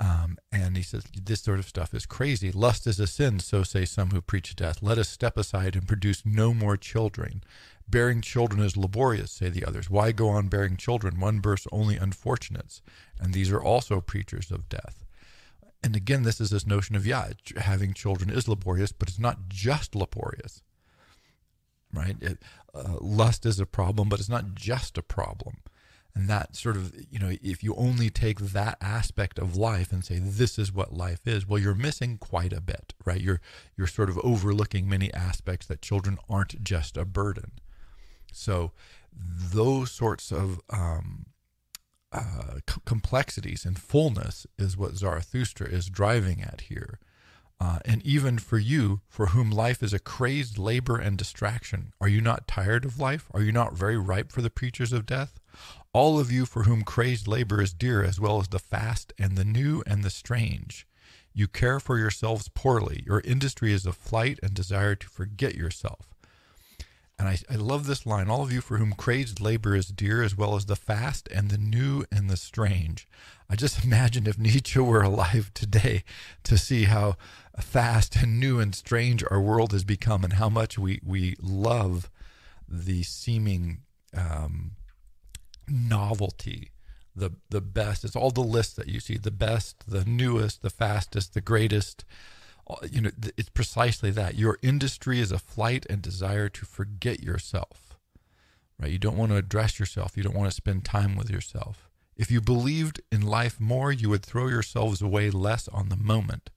Um, 0.00 0.38
and 0.52 0.76
he 0.76 0.82
says, 0.84 1.04
this 1.12 1.40
sort 1.40 1.58
of 1.58 1.66
stuff 1.66 1.92
is 1.92 2.06
crazy. 2.06 2.52
Lust 2.52 2.86
is 2.86 3.00
a 3.00 3.06
sin, 3.06 3.40
so 3.40 3.64
say 3.64 3.84
some 3.84 4.10
who 4.10 4.20
preach 4.20 4.54
death. 4.54 4.80
Let 4.80 4.96
us 4.96 5.08
step 5.08 5.36
aside 5.36 5.74
and 5.74 5.88
produce 5.88 6.24
no 6.24 6.54
more 6.54 6.76
children. 6.76 7.42
Bearing 7.88 8.20
children 8.20 8.62
is 8.62 8.76
laborious, 8.76 9.32
say 9.32 9.48
the 9.48 9.64
others. 9.64 9.90
Why 9.90 10.12
go 10.12 10.28
on 10.28 10.46
bearing 10.46 10.76
children? 10.76 11.18
One 11.18 11.40
births 11.40 11.66
only 11.72 11.96
unfortunates, 11.96 12.80
and 13.18 13.34
these 13.34 13.50
are 13.50 13.62
also 13.62 14.00
preachers 14.00 14.52
of 14.52 14.68
death. 14.68 15.04
And 15.82 15.96
again, 15.96 16.22
this 16.22 16.40
is 16.40 16.50
this 16.50 16.66
notion 16.66 16.94
of, 16.94 17.06
yeah, 17.06 17.30
having 17.56 17.92
children 17.92 18.30
is 18.30 18.46
laborious, 18.46 18.92
but 18.92 19.08
it's 19.08 19.18
not 19.18 19.48
just 19.48 19.96
laborious 19.96 20.62
right? 21.92 22.16
It, 22.20 22.38
uh, 22.74 22.96
lust 23.00 23.46
is 23.46 23.58
a 23.58 23.66
problem, 23.66 24.08
but 24.08 24.20
it's 24.20 24.28
not 24.28 24.54
just 24.54 24.98
a 24.98 25.02
problem. 25.02 25.58
And 26.14 26.28
that 26.28 26.56
sort 26.56 26.76
of, 26.76 26.92
you 27.10 27.18
know, 27.18 27.32
if 27.42 27.62
you 27.62 27.74
only 27.76 28.10
take 28.10 28.38
that 28.40 28.76
aspect 28.80 29.38
of 29.38 29.56
life 29.56 29.92
and 29.92 30.04
say 30.04 30.18
this 30.18 30.58
is 30.58 30.72
what 30.72 30.92
life 30.92 31.26
is, 31.26 31.46
well, 31.46 31.60
you're 31.60 31.74
missing 31.74 32.18
quite 32.18 32.52
a 32.52 32.60
bit, 32.60 32.92
right? 33.04 33.20
You're 33.20 33.40
you're 33.76 33.86
sort 33.86 34.10
of 34.10 34.18
overlooking 34.24 34.88
many 34.88 35.14
aspects 35.14 35.66
that 35.66 35.80
children 35.80 36.18
aren't 36.28 36.64
just 36.64 36.96
a 36.96 37.04
burden. 37.04 37.52
So 38.32 38.72
those 39.12 39.92
sorts 39.92 40.32
of 40.32 40.60
um, 40.70 41.26
uh, 42.12 42.58
c- 42.68 42.80
complexities 42.84 43.64
and 43.64 43.78
fullness 43.78 44.46
is 44.58 44.76
what 44.76 44.96
Zarathustra 44.96 45.68
is 45.68 45.86
driving 45.88 46.42
at 46.42 46.62
here. 46.62 46.98
Uh, 47.60 47.80
and 47.84 48.02
even 48.06 48.38
for 48.38 48.58
you, 48.58 49.00
for 49.08 49.26
whom 49.28 49.50
life 49.50 49.82
is 49.82 49.92
a 49.92 49.98
crazed 49.98 50.58
labor 50.58 50.96
and 50.96 51.18
distraction, 51.18 51.92
are 52.00 52.08
you 52.08 52.20
not 52.20 52.46
tired 52.46 52.84
of 52.84 53.00
life? 53.00 53.28
Are 53.34 53.42
you 53.42 53.50
not 53.50 53.76
very 53.76 53.98
ripe 53.98 54.30
for 54.30 54.42
the 54.42 54.50
preachers 54.50 54.92
of 54.92 55.06
death? 55.06 55.40
All 55.92 56.20
of 56.20 56.30
you 56.30 56.46
for 56.46 56.62
whom 56.64 56.82
crazed 56.82 57.26
labor 57.26 57.60
is 57.60 57.72
dear, 57.72 58.04
as 58.04 58.20
well 58.20 58.40
as 58.40 58.48
the 58.48 58.60
fast 58.60 59.12
and 59.18 59.36
the 59.36 59.44
new 59.44 59.82
and 59.86 60.04
the 60.04 60.10
strange. 60.10 60.86
You 61.32 61.48
care 61.48 61.80
for 61.80 61.98
yourselves 61.98 62.48
poorly. 62.48 63.02
Your 63.06 63.20
industry 63.20 63.72
is 63.72 63.86
a 63.86 63.92
flight 63.92 64.38
and 64.42 64.54
desire 64.54 64.94
to 64.94 65.08
forget 65.08 65.54
yourself. 65.54 66.14
And 67.18 67.28
I, 67.28 67.38
I 67.50 67.56
love 67.56 67.86
this 67.86 68.06
line 68.06 68.28
all 68.28 68.42
of 68.42 68.52
you 68.52 68.60
for 68.60 68.78
whom 68.78 68.92
crazed 68.92 69.40
labor 69.40 69.74
is 69.74 69.88
dear, 69.88 70.22
as 70.22 70.36
well 70.36 70.54
as 70.54 70.66
the 70.66 70.76
fast 70.76 71.28
and 71.32 71.50
the 71.50 71.58
new 71.58 72.04
and 72.12 72.30
the 72.30 72.36
strange. 72.36 73.08
I 73.50 73.56
just 73.56 73.84
imagine 73.84 74.26
if 74.26 74.38
Nietzsche 74.38 74.78
were 74.78 75.02
alive 75.02 75.50
today 75.54 76.04
to 76.44 76.56
see 76.56 76.84
how 76.84 77.16
fast 77.58 78.16
and 78.16 78.38
new 78.38 78.60
and 78.60 78.74
strange 78.74 79.24
our 79.30 79.40
world 79.40 79.72
has 79.72 79.84
become 79.84 80.22
and 80.22 80.34
how 80.34 80.48
much 80.48 80.78
we, 80.78 81.00
we 81.04 81.34
love 81.40 82.08
the 82.68 83.02
seeming 83.02 83.80
um, 84.14 84.72
novelty 85.66 86.70
the 87.18 87.32
the 87.50 87.60
best. 87.60 88.04
It's 88.04 88.16
all 88.16 88.30
the 88.30 88.40
lists 88.40 88.74
that 88.74 88.88
you 88.88 89.00
see: 89.00 89.16
the 89.16 89.30
best, 89.30 89.84
the 89.88 90.04
newest, 90.04 90.62
the 90.62 90.70
fastest, 90.70 91.34
the 91.34 91.40
greatest. 91.40 92.04
Uh, 92.68 92.76
you 92.90 93.00
know, 93.00 93.10
it's 93.36 93.48
precisely 93.48 94.10
that. 94.10 94.34
Your 94.34 94.58
industry 94.62 95.20
is 95.20 95.32
a 95.32 95.38
flight 95.38 95.86
and 95.88 96.02
desire 96.02 96.48
to 96.50 96.66
forget 96.66 97.22
yourself. 97.22 97.96
Right? 98.78 98.90
You 98.90 98.98
don't 98.98 99.16
want 99.16 99.32
to 99.32 99.38
address 99.38 99.78
yourself. 99.78 100.16
You 100.16 100.22
don't 100.22 100.36
want 100.36 100.50
to 100.50 100.56
spend 100.56 100.84
time 100.84 101.16
with 101.16 101.30
yourself. 101.30 101.88
If 102.16 102.30
you 102.30 102.40
believed 102.40 103.00
in 103.10 103.22
life 103.22 103.60
more, 103.60 103.92
you 103.92 104.10
would 104.10 104.24
throw 104.24 104.48
yourselves 104.48 105.00
away 105.00 105.30
less 105.30 105.68
on 105.68 105.88
the 105.88 105.96
moment. 105.96 106.50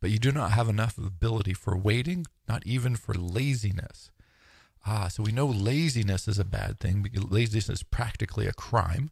But 0.00 0.10
you 0.10 0.18
do 0.18 0.32
not 0.32 0.52
have 0.52 0.68
enough 0.68 0.98
ability 0.98 1.54
for 1.54 1.76
waiting, 1.76 2.26
not 2.48 2.66
even 2.66 2.94
for 2.96 3.14
laziness. 3.14 4.10
Ah, 4.86 5.08
so 5.08 5.22
we 5.22 5.32
know 5.32 5.46
laziness 5.46 6.28
is 6.28 6.38
a 6.38 6.44
bad 6.44 6.78
thing 6.78 7.00
because 7.00 7.30
laziness 7.30 7.70
is 7.70 7.82
practically 7.82 8.46
a 8.46 8.52
crime 8.52 9.10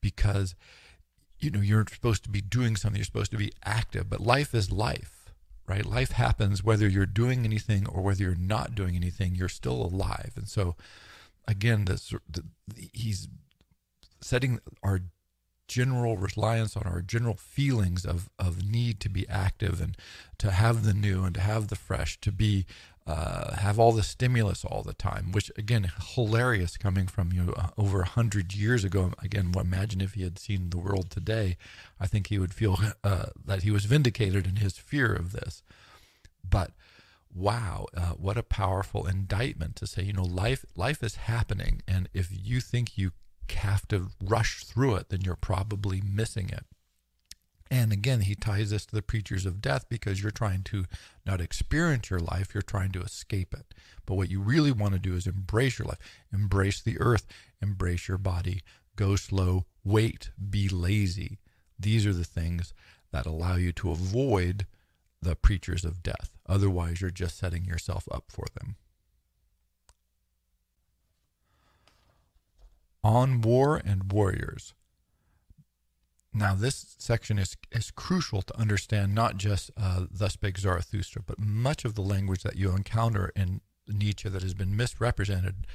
because 0.00 0.54
you 1.38 1.50
know 1.50 1.60
you're 1.60 1.84
supposed 1.92 2.24
to 2.24 2.30
be 2.30 2.40
doing 2.40 2.74
something 2.74 2.98
you're 2.98 3.04
supposed 3.04 3.30
to 3.30 3.36
be 3.36 3.52
active 3.64 4.08
but 4.08 4.20
life 4.20 4.54
is 4.54 4.72
life 4.72 5.17
right? 5.68 5.84
Life 5.84 6.12
happens 6.12 6.64
whether 6.64 6.88
you're 6.88 7.06
doing 7.06 7.44
anything 7.44 7.86
or 7.86 8.02
whether 8.02 8.22
you're 8.22 8.34
not 8.34 8.74
doing 8.74 8.96
anything 8.96 9.34
you're 9.34 9.48
still 9.48 9.82
alive. 9.82 10.32
And 10.36 10.48
so 10.48 10.76
again 11.46 11.86
this 11.86 12.12
the, 12.28 12.44
he's 12.92 13.28
setting 14.20 14.60
our 14.82 15.00
general 15.68 16.16
reliance 16.16 16.76
on 16.76 16.84
our 16.84 17.02
general 17.02 17.34
feelings 17.34 18.04
of 18.06 18.30
of 18.38 18.64
need 18.64 19.00
to 19.00 19.08
be 19.08 19.28
active 19.28 19.80
and 19.80 19.96
to 20.38 20.50
have 20.50 20.84
the 20.84 20.94
new 20.94 21.24
and 21.24 21.34
to 21.34 21.40
have 21.40 21.68
the 21.68 21.76
fresh 21.76 22.18
to 22.20 22.32
be 22.32 22.64
uh, 23.08 23.56
have 23.56 23.78
all 23.78 23.92
the 23.92 24.02
stimulus 24.02 24.66
all 24.66 24.82
the 24.82 24.92
time, 24.92 25.32
which 25.32 25.50
again, 25.56 25.90
hilarious 26.14 26.76
coming 26.76 27.06
from 27.06 27.32
you 27.32 27.54
uh, 27.56 27.68
over 27.78 28.02
a 28.02 28.08
hundred 28.08 28.54
years 28.54 28.84
ago. 28.84 29.12
Again, 29.22 29.52
imagine 29.58 30.02
if 30.02 30.12
he 30.12 30.24
had 30.24 30.38
seen 30.38 30.68
the 30.68 30.76
world 30.76 31.10
today. 31.10 31.56
I 31.98 32.06
think 32.06 32.26
he 32.26 32.38
would 32.38 32.52
feel 32.52 32.78
uh, 33.02 33.26
that 33.46 33.62
he 33.62 33.70
was 33.70 33.86
vindicated 33.86 34.46
in 34.46 34.56
his 34.56 34.76
fear 34.76 35.10
of 35.10 35.32
this. 35.32 35.62
But 36.48 36.72
wow, 37.34 37.86
uh, 37.96 38.12
what 38.12 38.36
a 38.36 38.42
powerful 38.42 39.06
indictment 39.06 39.76
to 39.76 39.86
say, 39.86 40.02
you 40.02 40.12
know, 40.12 40.24
life 40.24 40.66
life 40.76 41.02
is 41.02 41.16
happening, 41.16 41.82
and 41.88 42.10
if 42.12 42.28
you 42.30 42.60
think 42.60 42.98
you 42.98 43.12
have 43.56 43.88
to 43.88 44.08
rush 44.22 44.64
through 44.64 44.96
it, 44.96 45.08
then 45.08 45.22
you're 45.22 45.34
probably 45.34 46.02
missing 46.02 46.50
it. 46.50 46.66
And 47.70 47.92
again, 47.92 48.22
he 48.22 48.34
ties 48.34 48.70
this 48.70 48.86
to 48.86 48.94
the 48.94 49.02
preachers 49.02 49.44
of 49.44 49.60
death 49.60 49.86
because 49.88 50.22
you're 50.22 50.30
trying 50.30 50.62
to 50.64 50.86
not 51.26 51.40
experience 51.40 52.08
your 52.08 52.20
life, 52.20 52.54
you're 52.54 52.62
trying 52.62 52.92
to 52.92 53.02
escape 53.02 53.52
it. 53.52 53.74
But 54.06 54.14
what 54.14 54.30
you 54.30 54.40
really 54.40 54.72
want 54.72 54.94
to 54.94 54.98
do 54.98 55.14
is 55.14 55.26
embrace 55.26 55.78
your 55.78 55.88
life, 55.88 55.98
embrace 56.32 56.80
the 56.80 56.98
earth, 56.98 57.26
embrace 57.60 58.08
your 58.08 58.18
body, 58.18 58.62
go 58.96 59.16
slow, 59.16 59.66
wait, 59.84 60.30
be 60.50 60.68
lazy. 60.68 61.38
These 61.78 62.06
are 62.06 62.14
the 62.14 62.24
things 62.24 62.72
that 63.12 63.26
allow 63.26 63.56
you 63.56 63.72
to 63.72 63.90
avoid 63.90 64.66
the 65.20 65.36
preachers 65.36 65.84
of 65.84 66.02
death. 66.02 66.30
Otherwise, 66.48 67.00
you're 67.00 67.10
just 67.10 67.38
setting 67.38 67.64
yourself 67.64 68.08
up 68.10 68.24
for 68.28 68.46
them. 68.54 68.76
On 73.04 73.40
war 73.40 73.80
and 73.84 74.12
warriors. 74.12 74.74
Now, 76.38 76.54
this 76.54 76.94
section 76.98 77.36
is, 77.36 77.56
is 77.72 77.90
crucial 77.90 78.42
to 78.42 78.56
understand 78.56 79.12
not 79.12 79.38
just 79.38 79.72
uh, 79.76 80.04
Thus 80.08 80.34
Spake 80.34 80.56
Zarathustra, 80.56 81.22
but 81.26 81.40
much 81.40 81.84
of 81.84 81.96
the 81.96 82.00
language 82.00 82.44
that 82.44 82.54
you 82.54 82.70
encounter 82.70 83.32
in 83.34 83.60
Nietzsche 83.88 84.28
that 84.28 84.42
has 84.42 84.54
been 84.54 84.76
misrepresented 84.76 85.66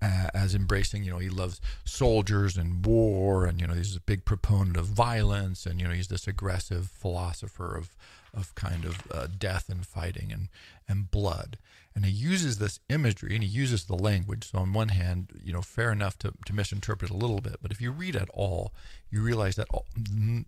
uh, 0.00 0.28
as 0.32 0.54
embracing, 0.54 1.04
you 1.04 1.10
know, 1.10 1.18
he 1.18 1.28
loves 1.28 1.60
soldiers 1.84 2.56
and 2.56 2.84
war, 2.84 3.44
and, 3.44 3.60
you 3.60 3.66
know, 3.66 3.74
he's 3.74 3.96
a 3.96 4.00
big 4.00 4.24
proponent 4.24 4.78
of 4.78 4.86
violence, 4.86 5.66
and, 5.66 5.80
you 5.80 5.86
know, 5.86 5.92
he's 5.92 6.08
this 6.08 6.26
aggressive 6.26 6.88
philosopher 6.88 7.76
of, 7.76 7.94
of 8.32 8.54
kind 8.54 8.86
of 8.86 9.02
uh, 9.12 9.26
death 9.38 9.68
and 9.68 9.86
fighting 9.86 10.32
and, 10.32 10.48
and 10.88 11.10
blood. 11.10 11.58
And 11.96 12.04
he 12.04 12.10
uses 12.10 12.58
this 12.58 12.78
imagery 12.90 13.34
and 13.34 13.42
he 13.42 13.48
uses 13.48 13.86
the 13.86 13.96
language. 13.96 14.50
So, 14.50 14.58
on 14.58 14.74
one 14.74 14.90
hand, 14.90 15.30
you 15.42 15.50
know, 15.50 15.62
fair 15.62 15.90
enough 15.90 16.18
to, 16.18 16.34
to 16.44 16.54
misinterpret 16.54 17.10
a 17.10 17.16
little 17.16 17.40
bit, 17.40 17.56
but 17.62 17.72
if 17.72 17.80
you 17.80 17.90
read 17.90 18.14
at 18.14 18.28
all, 18.34 18.74
you 19.10 19.22
realize 19.22 19.56
that 19.56 19.66
all, 19.72 19.86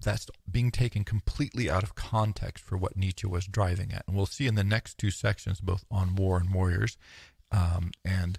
that's 0.03 0.27
being 0.51 0.71
taken 0.71 1.05
completely 1.05 1.71
out 1.71 1.83
of 1.83 1.95
context 1.95 2.63
for 2.63 2.77
what 2.77 2.99
Nietzsche 2.99 3.27
was 3.27 3.47
driving 3.47 3.93
at. 3.95 4.05
And 4.07 4.15
we'll 4.15 4.27
see 4.27 4.47
in 4.47 4.57
the 4.57 4.63
next 4.63 4.99
two 4.99 5.11
sections, 5.11 5.63
both 5.63 5.87
on 5.91 6.17
war 6.17 6.37
and 6.37 6.53
warriors 6.53 6.99
um, 7.51 7.93
and 8.05 8.39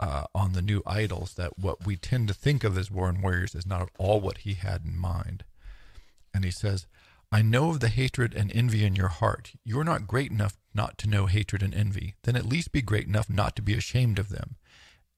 uh, 0.00 0.24
on 0.34 0.54
the 0.54 0.62
new 0.62 0.82
idols, 0.86 1.34
that 1.34 1.58
what 1.58 1.84
we 1.84 1.96
tend 1.96 2.26
to 2.28 2.34
think 2.34 2.64
of 2.64 2.78
as 2.78 2.90
war 2.90 3.10
and 3.10 3.22
warriors 3.22 3.54
is 3.54 3.66
not 3.66 3.82
at 3.82 3.90
all 3.98 4.18
what 4.18 4.38
he 4.38 4.54
had 4.54 4.82
in 4.82 4.96
mind. 4.96 5.44
And 6.32 6.42
he 6.42 6.50
says, 6.50 6.86
I 7.36 7.42
know 7.42 7.68
of 7.68 7.80
the 7.80 7.90
hatred 7.90 8.32
and 8.34 8.50
envy 8.54 8.82
in 8.82 8.96
your 8.96 9.08
heart. 9.08 9.52
You 9.62 9.78
are 9.78 9.84
not 9.84 10.06
great 10.06 10.30
enough 10.30 10.56
not 10.72 10.96
to 10.96 11.06
know 11.06 11.26
hatred 11.26 11.62
and 11.62 11.74
envy. 11.74 12.14
Then 12.22 12.34
at 12.34 12.46
least 12.46 12.72
be 12.72 12.80
great 12.80 13.06
enough 13.06 13.28
not 13.28 13.54
to 13.56 13.62
be 13.62 13.74
ashamed 13.74 14.18
of 14.18 14.30
them. 14.30 14.56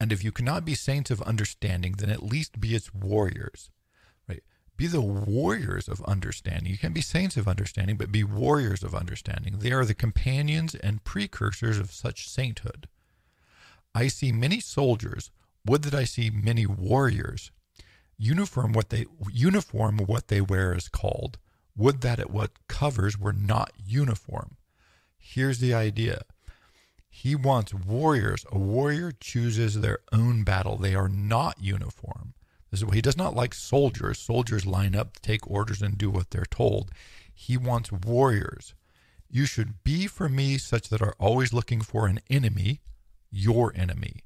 And 0.00 0.10
if 0.10 0.24
you 0.24 0.32
cannot 0.32 0.64
be 0.64 0.74
saints 0.74 1.12
of 1.12 1.22
understanding, 1.22 1.92
then 1.92 2.10
at 2.10 2.24
least 2.24 2.58
be 2.58 2.74
its 2.74 2.92
warriors. 2.92 3.70
Right? 4.28 4.42
Be 4.76 4.88
the 4.88 5.00
warriors 5.00 5.86
of 5.86 6.04
understanding. 6.06 6.72
You 6.72 6.76
can 6.76 6.92
be 6.92 7.02
saints 7.02 7.36
of 7.36 7.46
understanding, 7.46 7.96
but 7.96 8.10
be 8.10 8.24
warriors 8.24 8.82
of 8.82 8.96
understanding. 8.96 9.60
They 9.60 9.70
are 9.70 9.84
the 9.84 9.94
companions 9.94 10.74
and 10.74 11.04
precursors 11.04 11.78
of 11.78 11.92
such 11.92 12.28
sainthood. 12.28 12.88
I 13.94 14.08
see 14.08 14.32
many 14.32 14.58
soldiers. 14.58 15.30
Would 15.64 15.82
that 15.82 15.94
I 15.94 16.02
see 16.02 16.30
many 16.30 16.66
warriors. 16.66 17.52
Uniform 18.16 18.72
what 18.72 18.88
they 18.88 19.06
uniform 19.32 19.98
what 19.98 20.26
they 20.26 20.40
wear 20.40 20.74
is 20.74 20.88
called 20.88 21.38
would 21.78 22.02
that 22.02 22.18
it 22.18 22.30
what 22.30 22.50
covers 22.68 23.18
were 23.18 23.32
not 23.32 23.72
uniform. 23.86 24.56
Here's 25.16 25.60
the 25.60 25.72
idea. 25.72 26.22
He 27.08 27.34
wants 27.34 27.72
warriors. 27.72 28.44
A 28.52 28.58
warrior 28.58 29.12
chooses 29.12 29.80
their 29.80 30.00
own 30.12 30.44
battle. 30.44 30.76
They 30.76 30.94
are 30.94 31.08
not 31.08 31.56
uniform. 31.60 32.34
This 32.70 32.80
is 32.80 32.84
what 32.84 32.94
he 32.94 33.00
does 33.00 33.16
not 33.16 33.34
like 33.34 33.54
soldiers. 33.54 34.18
Soldiers 34.18 34.66
line 34.66 34.94
up, 34.94 35.20
take 35.20 35.48
orders, 35.50 35.80
and 35.80 35.96
do 35.96 36.10
what 36.10 36.30
they're 36.30 36.44
told. 36.44 36.90
He 37.32 37.56
wants 37.56 37.90
warriors. 37.90 38.74
You 39.30 39.46
should 39.46 39.84
be 39.84 40.06
for 40.06 40.28
me 40.28 40.58
such 40.58 40.88
that 40.88 41.02
are 41.02 41.14
always 41.18 41.52
looking 41.52 41.80
for 41.80 42.06
an 42.06 42.20
enemy, 42.28 42.80
your 43.30 43.72
enemy. 43.74 44.24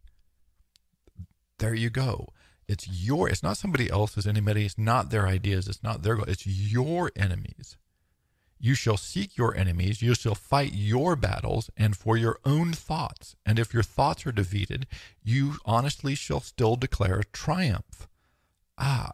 There 1.58 1.74
you 1.74 1.90
go. 1.90 2.28
It's 2.68 2.88
your, 2.88 3.28
it's 3.28 3.42
not 3.42 3.56
somebody 3.56 3.90
else's 3.90 4.26
enemy. 4.26 4.64
It's 4.64 4.78
not 4.78 5.10
their 5.10 5.26
ideas. 5.26 5.68
It's 5.68 5.82
not 5.82 6.02
their 6.02 6.16
goal. 6.16 6.24
It's 6.26 6.46
your 6.46 7.10
enemies. 7.16 7.76
You 8.58 8.74
shall 8.74 8.96
seek 8.96 9.36
your 9.36 9.56
enemies. 9.56 10.02
You 10.02 10.14
shall 10.14 10.36
fight 10.36 10.72
your 10.72 11.16
battles 11.16 11.68
and 11.76 11.96
for 11.96 12.16
your 12.16 12.38
own 12.44 12.72
thoughts. 12.72 13.34
And 13.44 13.58
if 13.58 13.74
your 13.74 13.82
thoughts 13.82 14.24
are 14.24 14.32
defeated, 14.32 14.86
you 15.22 15.56
honestly 15.64 16.14
shall 16.14 16.40
still 16.40 16.76
declare 16.76 17.18
a 17.18 17.24
triumph. 17.24 18.06
Ah, 18.78 19.10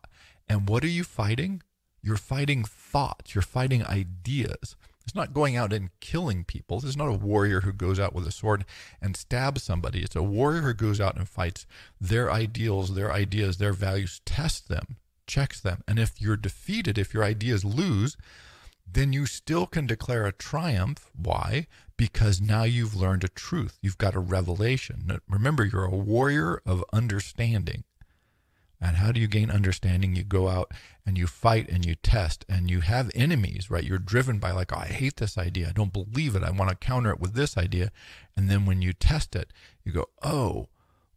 and 0.49 0.69
what 0.69 0.85
are 0.85 0.88
you 0.88 1.02
fighting? 1.02 1.62
You're 2.02 2.17
fighting 2.17 2.62
thoughts. 2.64 3.35
You're 3.35 3.43
fighting 3.43 3.85
ideas. 3.85 4.76
It's 5.09 5.15
not 5.15 5.33
going 5.33 5.57
out 5.57 5.73
and 5.73 5.88
killing 6.00 6.45
people. 6.45 6.81
This 6.81 6.91
is 6.91 6.97
not 6.99 7.09
a 7.09 7.12
warrior 7.12 7.62
who 7.62 7.73
goes 7.73 7.99
out 7.99 8.15
with 8.15 8.27
a 8.27 8.31
sword 8.31 8.67
and 9.00 9.17
stabs 9.17 9.62
somebody. 9.62 10.03
It's 10.03 10.15
a 10.15 10.23
warrior 10.23 10.61
who 10.61 10.75
goes 10.75 11.00
out 11.00 11.17
and 11.17 11.27
fights 11.27 11.65
their 11.99 12.31
ideals, 12.31 12.95
their 12.95 13.11
ideas, 13.11 13.57
their 13.57 13.73
values, 13.73 14.21
tests 14.27 14.61
them, 14.61 14.99
checks 15.27 15.62
them. 15.62 15.83
And 15.88 15.99
if 15.99 16.21
you're 16.21 16.37
defeated, 16.37 16.99
if 16.99 17.15
your 17.15 17.25
ideas 17.25 17.65
lose, 17.65 18.19
then 18.87 19.15
you 19.15 19.25
still 19.25 19.67
can 19.67 19.87
declare 19.87 20.27
a 20.27 20.33
triumph. 20.33 21.11
Why? 21.17 21.69
Because 21.97 22.43
now 22.43 22.65
you've 22.65 22.95
learned 22.95 23.25
a 23.25 23.29
truth. 23.29 23.79
You've 23.81 23.97
got 23.97 24.15
a 24.15 24.21
revelation. 24.21 25.21
Remember, 25.27 25.65
you're 25.65 25.87
a 25.87 25.97
warrior 25.97 26.61
of 26.67 26.85
understanding. 26.93 27.85
And 28.80 28.97
how 28.97 29.11
do 29.12 29.20
you 29.20 29.26
gain 29.26 29.50
understanding? 29.50 30.14
You 30.14 30.23
go 30.23 30.49
out 30.49 30.73
and 31.04 31.18
you 31.18 31.26
fight 31.26 31.68
and 31.68 31.85
you 31.85 31.94
test 31.97 32.44
and 32.49 32.70
you 32.70 32.80
have 32.80 33.11
enemies, 33.14 33.70
right? 33.70 33.82
You're 33.82 33.99
driven 33.99 34.38
by, 34.38 34.52
like, 34.52 34.73
oh, 34.73 34.78
I 34.80 34.87
hate 34.87 35.16
this 35.16 35.37
idea. 35.37 35.68
I 35.68 35.73
don't 35.73 35.92
believe 35.92 36.37
it. 36.37 36.44
I 36.44 36.50
want 36.50 36.70
to 36.70 36.76
counter 36.76 37.11
it 37.11 37.20
with 37.20 37.35
this 37.35 37.56
idea. 37.56 37.90
And 38.37 38.49
then 38.49 38.66
when 38.66 38.80
you 38.80 38.92
test 38.92 39.35
it, 39.35 39.52
you 39.85 39.90
go, 39.90 40.06
oh, 40.23 40.68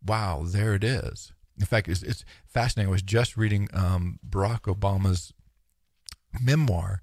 wow, 0.03 0.43
there 0.43 0.73
it 0.73 0.83
is. 0.83 1.33
In 1.59 1.65
fact, 1.67 1.87
it's, 1.87 2.01
it's 2.01 2.25
fascinating. 2.47 2.89
I 2.89 2.91
was 2.91 3.03
just 3.03 3.37
reading 3.37 3.67
um, 3.73 4.17
Barack 4.27 4.61
Obama's 4.61 5.31
memoir, 6.39 7.01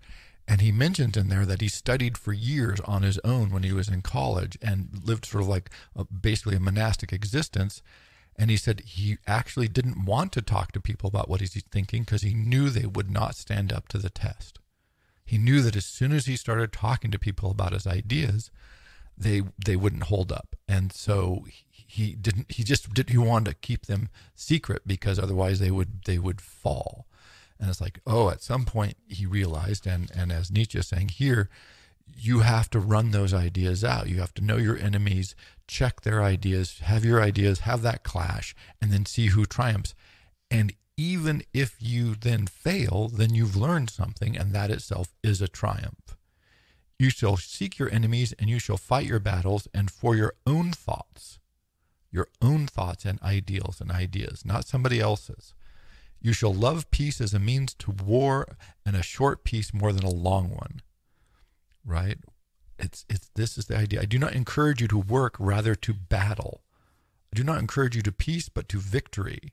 And 0.49 0.63
he 0.63 0.73
mentions 0.73 1.19
in 1.19 1.29
there 1.29 1.45
that 1.45 1.61
he 1.61 1.69
studied 1.69 2.17
for 2.17 2.33
years 2.33 2.81
on 2.81 3.03
his 3.03 3.21
own 3.23 3.51
when 3.51 3.65
he 3.65 3.73
was 3.73 3.91
in 3.91 4.01
college 4.01 4.57
and 4.63 4.89
lived 5.05 5.27
sort 5.27 5.43
of 5.43 5.49
like 5.49 5.69
a, 5.95 6.05
basically 6.05 6.57
a 6.57 6.61
monastic 6.61 7.13
existence. 7.13 7.83
And 8.39 8.51
he 8.51 8.57
said 8.57 8.81
he 8.81 9.19
actually 9.27 9.67
didn't 9.67 10.05
want 10.05 10.33
to 10.33 10.43
talk 10.43 10.71
to 10.73 10.81
people 10.81 11.09
about 11.09 11.29
what 11.29 11.41
he's 11.41 11.61
thinking 11.73 12.03
because 12.03 12.23
he 12.23 12.35
knew 12.35 12.71
they 12.71 12.87
would 12.87 13.11
not 13.11 13.35
stand 13.35 13.73
up 13.73 13.89
to 13.89 13.99
the 13.99 14.11
test. 14.11 14.61
He 15.25 15.39
knew 15.39 15.61
that 15.63 15.77
as 15.77 15.85
soon 15.85 16.13
as 16.13 16.27
he 16.27 16.37
started 16.37 16.73
talking 16.73 17.11
to 17.11 17.19
people 17.19 17.51
about 17.51 17.73
his 17.73 17.87
ideas, 17.87 18.51
they 19.17 19.43
they 19.63 19.77
wouldn't 19.77 20.05
hold 20.05 20.31
up. 20.31 20.55
And 20.69 20.93
so 20.93 21.45
he 21.73 22.15
didn't 22.15 22.53
he 22.53 22.63
just 22.63 22.95
did 22.95 23.11
he 23.11 23.19
wanted 23.19 23.51
to 23.51 23.57
keep 23.57 23.87
them 23.87 24.09
secret 24.37 24.83
because 24.87 25.19
otherwise 25.19 25.59
they 25.59 25.73
would 25.73 26.05
they 26.05 26.19
would 26.19 26.41
fall. 26.41 27.07
And 27.61 27.69
it's 27.69 27.81
like, 27.81 28.01
oh, 28.07 28.31
at 28.31 28.41
some 28.41 28.65
point 28.65 28.97
he 29.09 29.27
realized, 29.27 29.87
and, 29.87 30.11
and 30.15 30.31
as 30.31 30.51
Nietzsche 30.51 30.79
is 30.79 30.87
saying 30.87 31.09
here, 31.09 31.49
you 32.17 32.41
have 32.41 32.71
to 32.71 32.81
run 32.81 33.11
those 33.11 33.35
ideas 33.35 33.85
out. 33.85 34.09
You 34.09 34.21
have 34.21 34.35
to 34.35 34.45
know 34.45 34.57
your 34.57 34.77
enemies, 34.77 35.35
check 35.67 36.01
their 36.01 36.23
ideas, 36.23 36.81
have 36.81 37.05
your 37.05 37.23
ideas, 37.23 37.61
have 37.61 37.83
that 37.83 38.03
clash, 38.03 38.55
and 38.81 38.93
then 38.93 39.07
see 39.07 39.29
who 39.29 39.45
triumphs. 39.45 39.95
And 40.51 40.73
even 40.97 41.43
if 41.55 41.77
you 41.79 42.15
then 42.15 42.47
fail, 42.47 43.09
then 43.09 43.35
you've 43.35 43.57
learned 43.57 43.91
something, 43.91 44.37
and 44.37 44.53
that 44.53 44.71
itself 44.71 45.15
is 45.23 45.41
a 45.41 45.49
triumph. 45.49 46.17
You 46.99 47.11
shall 47.11 47.37
seek 47.37 47.79
your 47.79 47.91
enemies, 47.91 48.33
and 48.39 48.51
you 48.51 48.59
shall 48.59 48.77
fight 48.77 49.07
your 49.07 49.21
battles, 49.21 49.69
and 49.73 49.91
for 49.91 50.17
your 50.17 50.35
own 50.47 50.73
thoughts, 50.73 51.39
your 52.11 52.29
own 52.43 52.67
thoughts 52.67 53.05
and 53.05 53.23
ideals 53.23 53.81
and 53.81 53.93
ideas, 53.93 54.45
not 54.45 54.67
somebody 54.67 54.99
else's. 54.99 55.55
You 56.21 56.33
shall 56.33 56.53
love 56.53 56.91
peace 56.91 57.21
as 57.21 57.33
a 57.33 57.39
means 57.39 57.75
to 57.75 57.93
war 57.93 58.57
and 58.85 58.97
a 58.97 59.03
short 59.03 59.45
peace 59.45 59.73
more 59.73 59.93
than 59.93 60.05
a 60.05 60.11
long 60.11 60.51
one. 60.51 60.83
Right? 61.89 62.19
It's 62.79 63.05
it's 63.09 63.31
this 63.35 63.59
is 63.59 63.67
the 63.67 63.77
idea. 63.77 64.03
I 64.03 64.05
do 64.05 64.19
not 64.19 64.35
encourage 64.35 64.81
you 64.81 64.89
to 64.89 64.99
work, 64.99 65.35
rather 65.39 65.75
to 65.75 65.95
battle. 65.95 66.61
I 67.33 67.37
do 67.37 67.43
not 67.43 67.59
encourage 67.59 67.97
you 67.97 68.03
to 68.03 68.13
peace, 68.13 68.49
but 68.49 68.69
to 68.69 68.79
victory. 68.79 69.53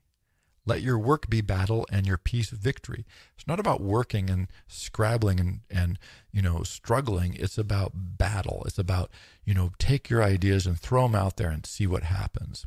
Let 0.68 0.82
your 0.82 0.98
work 0.98 1.30
be 1.30 1.40
battle 1.40 1.86
and 1.92 2.06
your 2.06 2.18
peace 2.18 2.50
victory. 2.50 3.06
It's 3.36 3.46
not 3.46 3.60
about 3.60 3.80
working 3.80 4.28
and 4.28 4.48
scrabbling 4.66 5.38
and, 5.40 5.60
and 5.70 5.98
you 6.32 6.42
know 6.42 6.62
struggling. 6.62 7.34
It's 7.34 7.56
about 7.56 7.92
battle. 7.94 8.62
It's 8.66 8.78
about, 8.78 9.10
you 9.44 9.54
know, 9.54 9.70
take 9.78 10.10
your 10.10 10.22
ideas 10.22 10.66
and 10.66 10.78
throw 10.78 11.02
them 11.02 11.14
out 11.14 11.36
there 11.36 11.50
and 11.50 11.64
see 11.64 11.86
what 11.86 12.02
happens. 12.02 12.66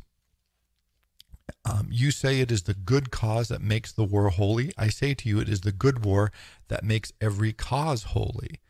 Um, 1.64 1.88
you 1.90 2.10
say 2.10 2.40
it 2.40 2.50
is 2.50 2.62
the 2.62 2.74
good 2.74 3.10
cause 3.10 3.48
that 3.48 3.60
makes 3.60 3.92
the 3.92 4.04
war 4.04 4.30
holy. 4.30 4.72
I 4.78 4.88
say 4.88 5.14
to 5.14 5.28
you, 5.28 5.40
it 5.40 5.48
is 5.48 5.60
the 5.60 5.72
good 5.72 6.04
war 6.04 6.32
that 6.68 6.84
makes 6.84 7.12
every 7.20 7.52
cause 7.52 8.04
holy. 8.04 8.60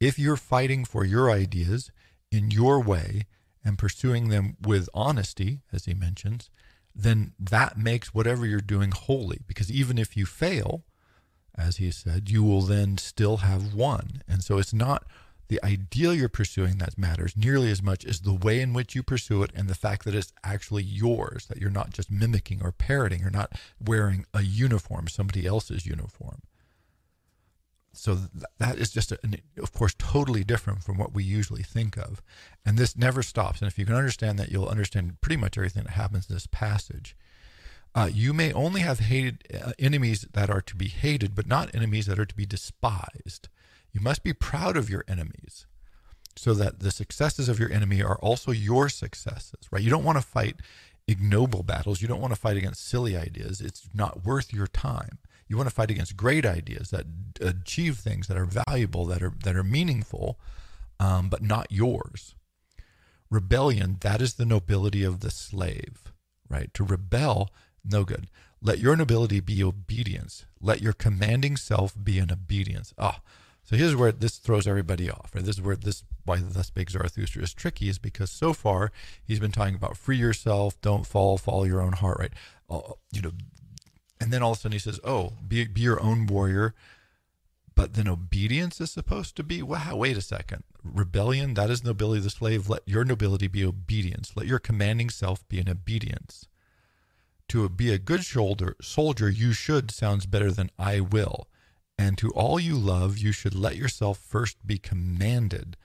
If 0.00 0.18
you're 0.18 0.36
fighting 0.36 0.86
for 0.86 1.04
your 1.04 1.30
ideas 1.30 1.90
in 2.32 2.50
your 2.50 2.80
way 2.80 3.26
and 3.62 3.78
pursuing 3.78 4.30
them 4.30 4.56
with 4.62 4.88
honesty, 4.94 5.60
as 5.72 5.84
he 5.84 5.92
mentions, 5.92 6.48
then 6.94 7.34
that 7.38 7.76
makes 7.76 8.14
whatever 8.14 8.46
you're 8.46 8.60
doing 8.60 8.92
holy. 8.92 9.40
Because 9.46 9.70
even 9.70 9.98
if 9.98 10.16
you 10.16 10.24
fail, 10.24 10.84
as 11.56 11.76
he 11.76 11.90
said, 11.90 12.30
you 12.30 12.42
will 12.42 12.62
then 12.62 12.96
still 12.96 13.38
have 13.38 13.74
won. 13.74 14.22
And 14.26 14.42
so 14.42 14.58
it's 14.58 14.72
not 14.72 15.04
the 15.48 15.60
ideal 15.64 16.14
you're 16.14 16.28
pursuing 16.28 16.78
that 16.78 16.96
matters 16.96 17.36
nearly 17.36 17.70
as 17.70 17.82
much 17.82 18.04
as 18.04 18.20
the 18.20 18.32
way 18.32 18.60
in 18.60 18.72
which 18.72 18.94
you 18.94 19.02
pursue 19.02 19.42
it 19.42 19.50
and 19.54 19.68
the 19.68 19.74
fact 19.74 20.04
that 20.04 20.14
it's 20.14 20.32
actually 20.44 20.84
yours, 20.84 21.46
that 21.46 21.58
you're 21.58 21.70
not 21.70 21.90
just 21.90 22.10
mimicking 22.10 22.60
or 22.62 22.72
parroting, 22.72 23.20
you're 23.20 23.30
not 23.30 23.52
wearing 23.84 24.24
a 24.32 24.42
uniform, 24.42 25.08
somebody 25.08 25.46
else's 25.46 25.84
uniform. 25.84 26.42
So 27.92 28.18
that 28.58 28.78
is 28.78 28.90
just, 28.92 29.12
of 29.12 29.72
course, 29.72 29.94
totally 29.98 30.44
different 30.44 30.82
from 30.84 30.96
what 30.96 31.12
we 31.12 31.24
usually 31.24 31.62
think 31.62 31.96
of. 31.96 32.22
And 32.64 32.78
this 32.78 32.96
never 32.96 33.22
stops. 33.22 33.60
And 33.60 33.68
if 33.68 33.78
you 33.78 33.84
can 33.84 33.96
understand 33.96 34.38
that, 34.38 34.50
you'll 34.50 34.68
understand 34.68 35.20
pretty 35.20 35.36
much 35.36 35.58
everything 35.58 35.84
that 35.84 35.92
happens 35.92 36.28
in 36.28 36.34
this 36.34 36.46
passage. 36.46 37.16
Uh, 37.94 38.08
you 38.12 38.32
may 38.32 38.52
only 38.52 38.82
have 38.82 39.00
hated 39.00 39.42
uh, 39.52 39.72
enemies 39.78 40.24
that 40.32 40.48
are 40.48 40.60
to 40.60 40.76
be 40.76 40.86
hated, 40.86 41.34
but 41.34 41.48
not 41.48 41.74
enemies 41.74 42.06
that 42.06 42.20
are 42.20 42.26
to 42.26 42.36
be 42.36 42.46
despised. 42.46 43.48
You 43.92 44.00
must 44.00 44.22
be 44.22 44.32
proud 44.32 44.76
of 44.76 44.88
your 44.88 45.04
enemies 45.08 45.66
so 46.36 46.54
that 46.54 46.78
the 46.78 46.92
successes 46.92 47.48
of 47.48 47.58
your 47.58 47.72
enemy 47.72 48.02
are 48.02 48.18
also 48.18 48.52
your 48.52 48.88
successes, 48.88 49.66
right? 49.72 49.82
You 49.82 49.90
don't 49.90 50.04
want 50.04 50.18
to 50.18 50.22
fight 50.22 50.56
ignoble 51.08 51.64
battles. 51.64 52.00
You 52.00 52.08
don't 52.08 52.20
want 52.20 52.32
to 52.32 52.40
fight 52.40 52.56
against 52.56 52.86
silly 52.86 53.16
ideas. 53.16 53.60
It's 53.60 53.88
not 53.92 54.24
worth 54.24 54.52
your 54.52 54.68
time. 54.68 55.18
You 55.50 55.56
want 55.56 55.68
to 55.68 55.74
fight 55.74 55.90
against 55.90 56.16
great 56.16 56.46
ideas 56.46 56.90
that 56.90 57.06
achieve 57.40 57.98
things 57.98 58.28
that 58.28 58.36
are 58.36 58.46
valuable, 58.46 59.04
that 59.06 59.20
are 59.20 59.32
that 59.42 59.56
are 59.56 59.64
meaningful, 59.64 60.38
um, 61.00 61.28
but 61.28 61.42
not 61.42 61.66
yours. 61.72 62.36
Rebellion, 63.28 63.96
that 64.02 64.22
is 64.22 64.34
the 64.34 64.44
nobility 64.44 65.02
of 65.02 65.18
the 65.18 65.30
slave, 65.30 66.12
right? 66.48 66.72
To 66.74 66.84
rebel, 66.84 67.50
no 67.84 68.04
good. 68.04 68.28
Let 68.62 68.78
your 68.78 68.94
nobility 68.94 69.40
be 69.40 69.64
obedience. 69.64 70.46
Let 70.60 70.82
your 70.82 70.92
commanding 70.92 71.56
self 71.56 71.96
be 72.00 72.20
an 72.20 72.30
obedience. 72.30 72.94
Ah, 72.96 73.20
so 73.64 73.74
here's 73.74 73.96
where 73.96 74.12
this 74.12 74.38
throws 74.38 74.68
everybody 74.68 75.10
off. 75.10 75.32
Right? 75.34 75.44
This 75.44 75.56
is 75.56 75.62
where 75.62 75.74
this 75.74 76.04
why 76.24 76.38
Thus 76.40 76.68
Spake 76.68 76.90
Zarathustra 76.90 77.42
is 77.42 77.52
tricky 77.52 77.88
is 77.88 77.98
because 77.98 78.30
so 78.30 78.52
far 78.52 78.92
he's 79.20 79.40
been 79.40 79.50
talking 79.50 79.74
about 79.74 79.96
free 79.96 80.16
yourself, 80.16 80.80
don't 80.80 81.06
fall, 81.06 81.38
follow 81.38 81.64
your 81.64 81.80
own 81.80 81.94
heart, 81.94 82.18
right? 82.20 82.32
Uh, 82.68 82.92
you 83.10 83.20
know, 83.20 83.32
and 84.20 84.32
then 84.32 84.42
all 84.42 84.52
of 84.52 84.58
a 84.58 84.60
sudden 84.60 84.72
he 84.72 84.78
says, 84.78 85.00
"Oh, 85.02 85.34
be 85.46 85.66
be 85.66 85.80
your 85.80 86.00
own 86.00 86.26
warrior." 86.26 86.74
But 87.74 87.94
then 87.94 88.08
obedience 88.08 88.80
is 88.80 88.90
supposed 88.90 89.36
to 89.36 89.42
be 89.42 89.62
wow. 89.62 89.96
Wait 89.96 90.16
a 90.16 90.20
second. 90.20 90.64
Rebellion 90.82 91.54
that 91.54 91.70
is 91.70 91.82
nobility 91.82 92.18
of 92.18 92.24
the 92.24 92.30
slave. 92.30 92.68
Let 92.68 92.86
your 92.86 93.04
nobility 93.04 93.46
be 93.46 93.64
obedience. 93.64 94.32
Let 94.36 94.46
your 94.46 94.58
commanding 94.58 95.08
self 95.08 95.48
be 95.48 95.60
an 95.60 95.68
obedience. 95.68 96.46
To 97.48 97.68
be 97.68 97.90
a 97.90 97.98
good 97.98 98.24
shoulder 98.24 98.76
soldier, 98.80 99.30
you 99.30 99.52
should 99.52 99.90
sounds 99.90 100.26
better 100.26 100.52
than 100.52 100.70
I 100.78 101.00
will. 101.00 101.48
And 101.98 102.16
to 102.18 102.30
all 102.30 102.60
you 102.60 102.76
love, 102.76 103.18
you 103.18 103.32
should 103.32 103.54
let 103.54 103.76
yourself 103.76 104.18
first 104.18 104.66
be 104.66 104.78
commanded. 104.78 105.76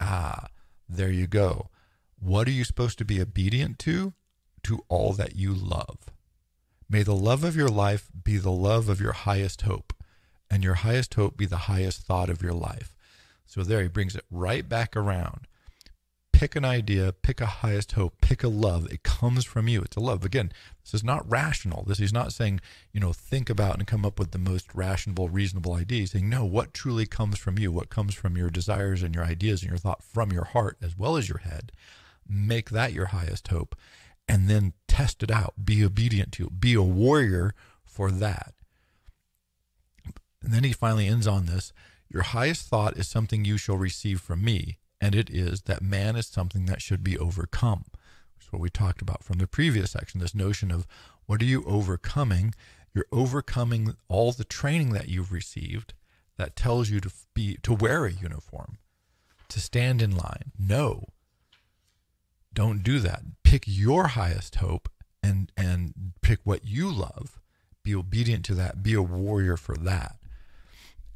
Ah, 0.00 0.48
there 0.88 1.10
you 1.10 1.26
go. 1.26 1.70
What 2.18 2.48
are 2.48 2.52
you 2.52 2.64
supposed 2.64 2.98
to 2.98 3.04
be 3.04 3.20
obedient 3.20 3.78
to? 3.80 4.14
To 4.64 4.84
all 4.88 5.12
that 5.12 5.36
you 5.36 5.54
love. 5.54 6.10
May 6.90 7.02
the 7.02 7.14
love 7.14 7.44
of 7.44 7.56
your 7.56 7.68
life 7.68 8.08
be 8.24 8.38
the 8.38 8.50
love 8.50 8.88
of 8.88 9.00
your 9.00 9.12
highest 9.12 9.62
hope, 9.62 9.92
and 10.50 10.64
your 10.64 10.74
highest 10.74 11.14
hope 11.14 11.36
be 11.36 11.46
the 11.46 11.68
highest 11.68 12.02
thought 12.02 12.30
of 12.30 12.42
your 12.42 12.54
life. 12.54 12.94
So 13.44 13.62
there 13.62 13.82
he 13.82 13.88
brings 13.88 14.16
it 14.16 14.24
right 14.30 14.68
back 14.68 14.96
around 14.96 15.46
pick 16.38 16.54
an 16.54 16.64
idea, 16.64 17.12
pick 17.12 17.40
a 17.40 17.46
highest 17.46 17.92
hope, 17.92 18.14
pick 18.20 18.44
a 18.44 18.48
love. 18.48 18.86
It 18.92 19.02
comes 19.02 19.44
from 19.44 19.66
you. 19.66 19.82
It's 19.82 19.96
a 19.96 20.00
love. 20.00 20.24
Again, 20.24 20.52
this 20.84 20.94
is 20.94 21.02
not 21.02 21.28
rational. 21.28 21.82
This 21.82 21.98
is 21.98 22.12
not 22.12 22.32
saying, 22.32 22.60
you 22.92 23.00
know, 23.00 23.12
think 23.12 23.50
about 23.50 23.78
and 23.78 23.88
come 23.88 24.06
up 24.06 24.20
with 24.20 24.30
the 24.30 24.38
most 24.38 24.72
rational, 24.72 25.28
reasonable 25.28 25.74
idea. 25.74 26.00
He's 26.00 26.12
saying, 26.12 26.28
no, 26.28 26.44
what 26.44 26.72
truly 26.72 27.06
comes 27.06 27.40
from 27.40 27.58
you, 27.58 27.72
what 27.72 27.90
comes 27.90 28.14
from 28.14 28.36
your 28.36 28.50
desires 28.50 29.02
and 29.02 29.16
your 29.16 29.24
ideas 29.24 29.62
and 29.62 29.70
your 29.70 29.78
thought 29.78 30.04
from 30.04 30.30
your 30.30 30.44
heart 30.44 30.76
as 30.80 30.96
well 30.96 31.16
as 31.16 31.28
your 31.28 31.38
head, 31.38 31.72
make 32.28 32.70
that 32.70 32.92
your 32.92 33.06
highest 33.06 33.48
hope 33.48 33.74
and 34.28 34.48
then 34.48 34.74
test 34.86 35.22
it 35.22 35.30
out. 35.30 35.54
Be 35.64 35.84
obedient 35.84 36.32
to 36.32 36.46
it. 36.46 36.60
Be 36.60 36.74
a 36.74 36.82
warrior 36.82 37.54
for 37.84 38.10
that. 38.10 38.54
And 40.42 40.52
then 40.52 40.64
he 40.64 40.72
finally 40.72 41.06
ends 41.06 41.26
on 41.26 41.46
this. 41.46 41.72
Your 42.08 42.22
highest 42.22 42.66
thought 42.66 42.96
is 42.96 43.08
something 43.08 43.44
you 43.44 43.58
shall 43.58 43.76
receive 43.76 44.20
from 44.20 44.44
me 44.44 44.78
and 45.00 45.14
it 45.14 45.30
is 45.30 45.62
that 45.62 45.82
man 45.82 46.16
is 46.16 46.26
something 46.26 46.66
that 46.66 46.82
should 46.82 47.04
be 47.04 47.18
overcome. 47.18 47.84
That's 48.38 48.52
what 48.52 48.60
we 48.60 48.70
talked 48.70 49.02
about 49.02 49.22
from 49.22 49.38
the 49.38 49.46
previous 49.46 49.92
section 49.92 50.20
this 50.20 50.34
notion 50.34 50.70
of 50.70 50.86
what 51.26 51.42
are 51.42 51.46
you 51.46 51.64
overcoming? 51.66 52.54
You're 52.94 53.06
overcoming 53.12 53.94
all 54.08 54.32
the 54.32 54.44
training 54.44 54.92
that 54.92 55.08
you've 55.08 55.32
received 55.32 55.94
that 56.36 56.56
tells 56.56 56.90
you 56.90 57.00
to 57.00 57.10
be 57.34 57.58
to 57.62 57.74
wear 57.74 58.06
a 58.06 58.12
uniform, 58.12 58.78
to 59.48 59.60
stand 59.60 60.00
in 60.02 60.16
line. 60.16 60.52
No. 60.58 61.04
Don't 62.58 62.82
do 62.82 62.98
that. 62.98 63.22
Pick 63.44 63.66
your 63.68 64.08
highest 64.08 64.56
hope 64.56 64.88
and 65.22 65.52
and 65.56 66.14
pick 66.22 66.40
what 66.42 66.66
you 66.66 66.90
love. 66.90 67.38
Be 67.84 67.94
obedient 67.94 68.44
to 68.46 68.54
that. 68.56 68.82
Be 68.82 68.94
a 68.94 69.00
warrior 69.00 69.56
for 69.56 69.76
that. 69.76 70.16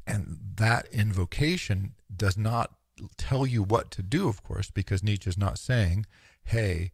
And 0.07 0.37
that 0.55 0.87
invocation 0.93 1.95
does 2.15 2.37
not 2.37 2.71
tell 3.17 3.45
you 3.45 3.61
what 3.61 3.91
to 3.91 4.01
do, 4.01 4.29
of 4.29 4.41
course, 4.41 4.71
because 4.71 5.03
Nietzsche 5.03 5.29
is 5.29 5.37
not 5.37 5.59
saying, 5.59 6.05
hey, 6.45 6.93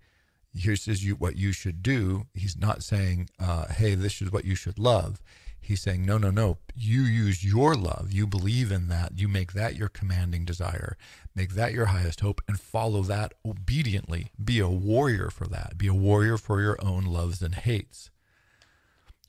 here's 0.51 0.87
what 1.19 1.35
you 1.35 1.51
should 1.51 1.83
do. 1.83 2.25
He's 2.33 2.57
not 2.57 2.81
saying, 2.81 3.29
uh, 3.39 3.67
hey, 3.67 3.93
this 3.93 4.19
is 4.19 4.31
what 4.31 4.45
you 4.45 4.55
should 4.55 4.79
love. 4.79 5.21
He's 5.61 5.81
saying, 5.81 6.05
no, 6.05 6.17
no, 6.17 6.31
no. 6.31 6.57
You 6.75 7.01
use 7.01 7.43
your 7.43 7.75
love. 7.75 8.11
You 8.11 8.25
believe 8.25 8.71
in 8.71 8.87
that. 8.87 9.19
You 9.19 9.27
make 9.27 9.53
that 9.53 9.75
your 9.75 9.89
commanding 9.89 10.43
desire. 10.45 10.97
Make 11.35 11.51
that 11.53 11.73
your 11.73 11.87
highest 11.87 12.21
hope 12.21 12.41
and 12.47 12.59
follow 12.59 13.03
that 13.03 13.33
obediently. 13.45 14.31
Be 14.43 14.59
a 14.59 14.67
warrior 14.69 15.29
for 15.29 15.45
that. 15.47 15.77
Be 15.77 15.87
a 15.87 15.93
warrior 15.93 16.37
for 16.37 16.61
your 16.61 16.77
own 16.83 17.05
loves 17.05 17.41
and 17.41 17.53
hates. 17.55 18.09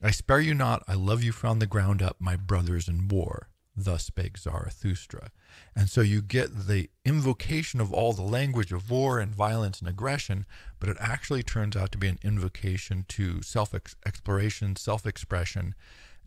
I 0.02 0.12
spare 0.12 0.40
you 0.40 0.54
not. 0.54 0.82
I 0.88 0.94
love 0.94 1.22
you 1.22 1.32
from 1.32 1.58
the 1.58 1.66
ground 1.66 2.00
up, 2.00 2.16
my 2.18 2.36
brothers 2.36 2.88
in 2.88 3.08
war. 3.08 3.48
thus 3.76 4.04
spake 4.04 4.36
Zarathustra. 4.38 5.30
And 5.74 5.88
so 5.88 6.00
you 6.00 6.22
get 6.22 6.66
the 6.66 6.90
invocation 7.04 7.80
of 7.80 7.92
all 7.92 8.12
the 8.12 8.22
language 8.22 8.72
of 8.72 8.90
war 8.90 9.18
and 9.18 9.34
violence 9.34 9.80
and 9.80 9.88
aggression, 9.88 10.46
but 10.78 10.88
it 10.88 10.96
actually 11.00 11.42
turns 11.42 11.76
out 11.76 11.92
to 11.92 11.98
be 11.98 12.08
an 12.08 12.18
invocation 12.22 13.04
to 13.08 13.42
self 13.42 13.74
exploration, 14.06 14.76
self 14.76 15.06
expression, 15.06 15.74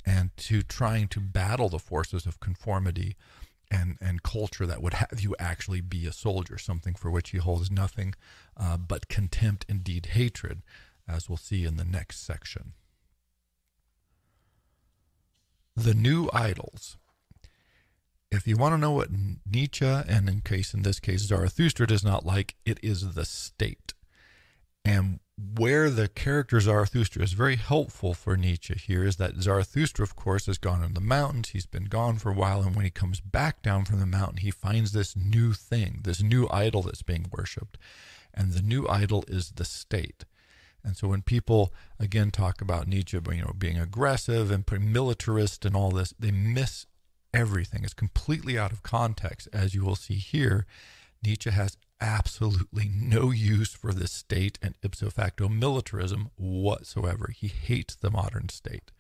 and 0.06 0.36
to 0.38 0.62
trying 0.62 1.08
to 1.10 1.20
battle 1.20 1.70
the 1.70 1.80
forces 1.80 2.26
of 2.26 2.40
conformity 2.40 3.16
and, 3.72 3.98
and 4.00 4.24
culture 4.24 4.66
that 4.66 4.82
would 4.82 4.94
have 4.94 5.20
you 5.22 5.36
actually 5.40 5.82
be 5.82 6.06
a 6.06 6.12
soldier, 6.12 6.58
something 6.58 6.94
for 6.94 7.10
which 7.10 7.32
he 7.32 7.38
holds 7.38 7.72
nothing 7.72 8.14
uh, 8.56 8.78
but 8.78 9.08
contempt, 9.08 9.66
indeed 9.68 10.08
hatred, 10.08 10.62
as 11.08 11.28
we'll 11.28 11.38
see 11.38 11.66
in 11.66 11.78
the 11.78 11.86
next 11.86 12.26
section. 12.26 12.74
The 15.76 15.96
new 15.96 16.30
idols. 16.32 16.98
If 18.32 18.48
you 18.48 18.58
want 18.58 18.74
to 18.74 18.78
know 18.78 18.92
what 18.92 19.10
Nietzsche, 19.50 19.86
and 19.86 20.28
in 20.28 20.42
case 20.42 20.74
in 20.74 20.84
this 20.84 21.00
case 21.00 21.22
Zarathustra, 21.22 21.88
does 21.88 22.04
not 22.04 22.26
like, 22.26 22.56
it 22.66 22.80
is 22.84 23.14
the 23.14 23.26
state. 23.26 23.94
And 24.86 25.20
where 25.38 25.90
the 25.90 26.08
character 26.08 26.60
Zarathustra 26.60 27.24
is 27.24 27.34
very 27.34 27.56
helpful 27.56 28.14
for 28.14 28.38
Nietzsche 28.38 28.76
here 28.76 29.04
is 29.04 29.16
that 29.16 29.42
Zarathustra, 29.42 30.04
of 30.04 30.16
course, 30.16 30.46
has 30.46 30.58
gone 30.58 30.84
in 30.84 30.94
the 30.94 31.02
mountains. 31.02 31.50
He's 31.50 31.66
been 31.66 31.86
gone 31.86 32.18
for 32.18 32.32
a 32.32 32.36
while. 32.36 32.62
And 32.62 32.76
when 32.76 32.86
he 32.86 32.92
comes 32.92 33.20
back 33.20 33.62
down 33.62 33.86
from 33.86 34.00
the 34.00 34.06
mountain, 34.06 34.38
he 34.38 34.52
finds 34.52 34.92
this 34.92 35.16
new 35.16 35.54
thing, 35.54 36.02
this 36.04 36.22
new 36.22 36.48
idol 36.52 36.84
that's 36.84 37.02
being 37.02 37.28
worshiped. 37.32 37.78
And 38.34 38.52
the 38.52 38.62
new 38.62 38.88
idol 38.88 39.24
is 39.28 39.52
the 39.52 39.66
state. 39.66 40.26
And 40.84 40.98
so 40.98 41.08
when 41.08 41.22
people 41.22 41.74
again 41.98 42.30
talk 42.30 42.62
about 42.62 42.88
Nietzsche, 42.88 43.18
you 43.18 43.42
know, 43.42 43.54
being 43.58 43.80
aggressive 43.80 44.52
and 44.52 44.66
militarist 44.92 45.66
and 45.66 45.76
all 45.76 45.92
this, 45.92 46.14
they 46.20 46.32
miss 46.32 46.86
everything. 47.34 47.84
It's 47.84 47.94
completely 47.94 48.58
out 48.58 48.72
of 48.72 48.84
context, 48.84 49.48
as 49.54 49.74
you 49.74 49.84
will 49.84 49.96
see 49.96 50.16
here. 50.16 50.66
Nietzsche 51.24 51.52
has 51.52 51.78
absolutely 52.04 52.92
no 52.94 53.32
use 53.32 53.74
for 53.74 53.94
the 53.94 54.08
state 54.08 54.60
and 54.62 54.76
ipso 54.84 55.10
facto 55.10 55.48
militarism 55.48 56.30
whatsoever. 56.36 57.32
He 57.34 57.48
hates 57.48 57.96
the 57.96 58.12
modern 58.12 58.50
state. 58.50 58.92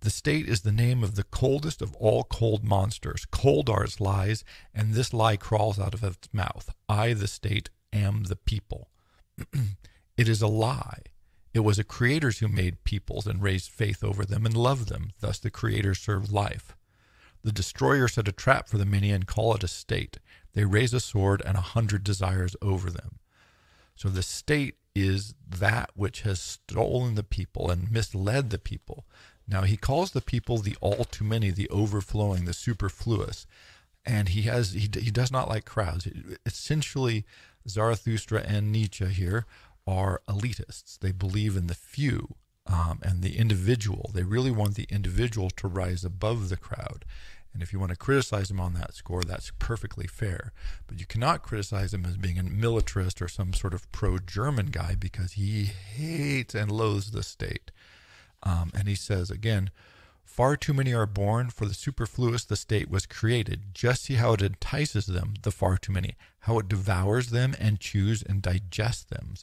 The 0.00 0.10
state 0.10 0.46
is 0.46 0.60
the 0.60 0.70
name 0.70 1.02
of 1.02 1.16
the 1.16 1.24
coldest 1.24 1.82
of 1.82 1.96
all 1.96 2.22
cold 2.22 2.62
monsters. 2.62 3.24
Cold 3.24 3.68
are 3.68 3.82
its 3.82 4.00
lies, 4.00 4.44
and 4.72 4.92
this 4.92 5.12
lie 5.12 5.36
crawls 5.36 5.80
out 5.80 5.94
of 5.94 6.04
its 6.04 6.28
mouth. 6.32 6.72
I, 6.88 7.14
the 7.14 7.26
state, 7.26 7.70
am 7.92 8.24
the 8.24 8.36
people. 8.36 8.90
it 10.16 10.28
is 10.28 10.42
a 10.42 10.46
lie. 10.46 11.02
It 11.54 11.60
was 11.60 11.78
the 11.78 11.84
creators 11.84 12.38
who 12.38 12.48
made 12.48 12.84
peoples 12.84 13.26
and 13.26 13.42
raised 13.42 13.70
faith 13.70 14.04
over 14.04 14.24
them 14.24 14.44
and 14.44 14.56
loved 14.56 14.88
them. 14.88 15.10
Thus, 15.20 15.38
the 15.38 15.50
creators 15.50 15.98
served 15.98 16.30
life. 16.30 16.76
The 17.42 17.52
destroyer 17.52 18.06
set 18.06 18.28
a 18.28 18.32
trap 18.32 18.68
for 18.68 18.78
the 18.78 18.84
many 18.84 19.10
and 19.10 19.26
call 19.26 19.54
it 19.54 19.64
a 19.64 19.68
state. 19.68 20.18
They 20.54 20.64
raise 20.64 20.94
a 20.94 21.00
sword 21.00 21.42
and 21.44 21.56
a 21.56 21.62
hundred 21.62 22.04
desires 22.04 22.56
over 22.62 22.90
them. 22.90 23.18
So 23.94 24.08
the 24.08 24.22
state 24.22 24.76
is 24.94 25.34
that 25.48 25.90
which 25.94 26.22
has 26.22 26.40
stolen 26.40 27.14
the 27.14 27.22
people 27.22 27.70
and 27.70 27.90
misled 27.90 28.50
the 28.50 28.58
people. 28.58 29.04
Now 29.46 29.62
he 29.62 29.76
calls 29.76 30.10
the 30.10 30.20
people 30.20 30.58
the 30.58 30.76
all 30.80 31.04
too 31.04 31.24
many, 31.24 31.50
the 31.50 31.68
overflowing, 31.70 32.44
the 32.44 32.52
superfluous, 32.52 33.46
and 34.04 34.30
he 34.30 34.42
has 34.42 34.72
he, 34.72 34.88
he 35.00 35.10
does 35.10 35.32
not 35.32 35.48
like 35.48 35.64
crowds. 35.64 36.08
Essentially, 36.44 37.24
Zarathustra 37.68 38.42
and 38.46 38.72
Nietzsche 38.72 39.06
here 39.06 39.46
are 39.86 40.22
elitists. 40.28 40.98
They 40.98 41.12
believe 41.12 41.56
in 41.56 41.66
the 41.66 41.74
few 41.74 42.36
um, 42.66 43.00
and 43.02 43.22
the 43.22 43.38
individual. 43.38 44.10
They 44.12 44.22
really 44.22 44.50
want 44.50 44.74
the 44.74 44.86
individual 44.90 45.50
to 45.50 45.68
rise 45.68 46.04
above 46.04 46.48
the 46.48 46.56
crowd. 46.56 47.04
And 47.52 47.62
if 47.62 47.72
you 47.72 47.80
want 47.80 47.90
to 47.90 47.96
criticize 47.96 48.50
him 48.50 48.60
on 48.60 48.74
that 48.74 48.94
score, 48.94 49.22
that's 49.22 49.52
perfectly 49.58 50.06
fair. 50.06 50.52
But 50.86 51.00
you 51.00 51.06
cannot 51.06 51.42
criticize 51.42 51.94
him 51.94 52.04
as 52.04 52.16
being 52.16 52.38
a 52.38 52.42
militarist 52.42 53.20
or 53.22 53.28
some 53.28 53.52
sort 53.52 53.74
of 53.74 53.90
pro 53.90 54.18
German 54.18 54.66
guy 54.66 54.94
because 54.94 55.32
he 55.32 55.64
hates 55.64 56.54
and 56.54 56.70
loathes 56.70 57.10
the 57.10 57.22
state. 57.22 57.70
Um, 58.42 58.70
and 58.74 58.86
he 58.86 58.94
says, 58.94 59.30
again, 59.30 59.70
far 60.24 60.56
too 60.56 60.72
many 60.72 60.94
are 60.94 61.06
born, 61.06 61.50
for 61.50 61.66
the 61.66 61.74
superfluous 61.74 62.44
the 62.44 62.54
state 62.56 62.88
was 62.88 63.06
created. 63.06 63.74
Just 63.74 64.04
see 64.04 64.14
how 64.14 64.34
it 64.34 64.42
entices 64.42 65.06
them, 65.06 65.34
the 65.42 65.50
far 65.50 65.76
too 65.78 65.92
many, 65.92 66.16
how 66.40 66.58
it 66.58 66.68
devours 66.68 67.30
them 67.30 67.56
and 67.58 67.80
chews 67.80 68.22
and 68.22 68.40
digests 68.40 69.04
them 69.04 69.34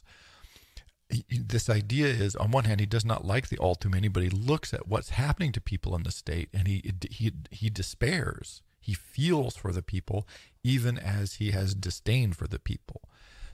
this 1.30 1.70
idea 1.70 2.06
is 2.06 2.34
on 2.36 2.50
one 2.50 2.64
hand 2.64 2.80
he 2.80 2.86
does 2.86 3.04
not 3.04 3.24
like 3.24 3.48
the 3.48 3.58
all 3.58 3.74
too 3.74 3.88
many 3.88 4.08
but 4.08 4.22
he 4.22 4.28
looks 4.28 4.74
at 4.74 4.88
what's 4.88 5.10
happening 5.10 5.52
to 5.52 5.60
people 5.60 5.94
in 5.94 6.02
the 6.02 6.10
state 6.10 6.48
and 6.52 6.66
he 6.66 6.82
he 7.10 7.32
he 7.50 7.70
despairs. 7.70 8.62
He 8.80 8.94
feels 8.94 9.56
for 9.56 9.72
the 9.72 9.82
people 9.82 10.26
even 10.62 10.98
as 10.98 11.34
he 11.34 11.52
has 11.52 11.74
disdain 11.74 12.32
for 12.32 12.46
the 12.46 12.58
people. 12.58 13.02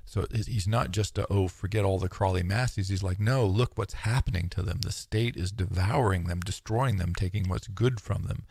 So 0.04 0.26
he's 0.32 0.66
not 0.66 0.90
just 0.90 1.18
a 1.18 1.26
oh 1.28 1.48
forget 1.48 1.84
all 1.84 1.98
the 1.98 2.08
crawly 2.08 2.42
masses 2.42 2.88
he's 2.88 3.02
like 3.02 3.20
no 3.20 3.46
look 3.46 3.76
what's 3.76 3.94
happening 3.94 4.48
to 4.50 4.62
them. 4.62 4.80
The 4.80 4.92
state 4.92 5.36
is 5.36 5.52
devouring 5.52 6.24
them 6.24 6.40
destroying 6.40 6.96
them 6.96 7.14
taking 7.14 7.48
what's 7.48 7.68
good 7.68 8.00
from 8.00 8.24
them. 8.24 8.46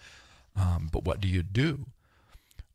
Um, 0.55 0.89
but 0.91 1.05
what 1.05 1.19
do 1.19 1.27
you 1.27 1.41
do? 1.43 1.87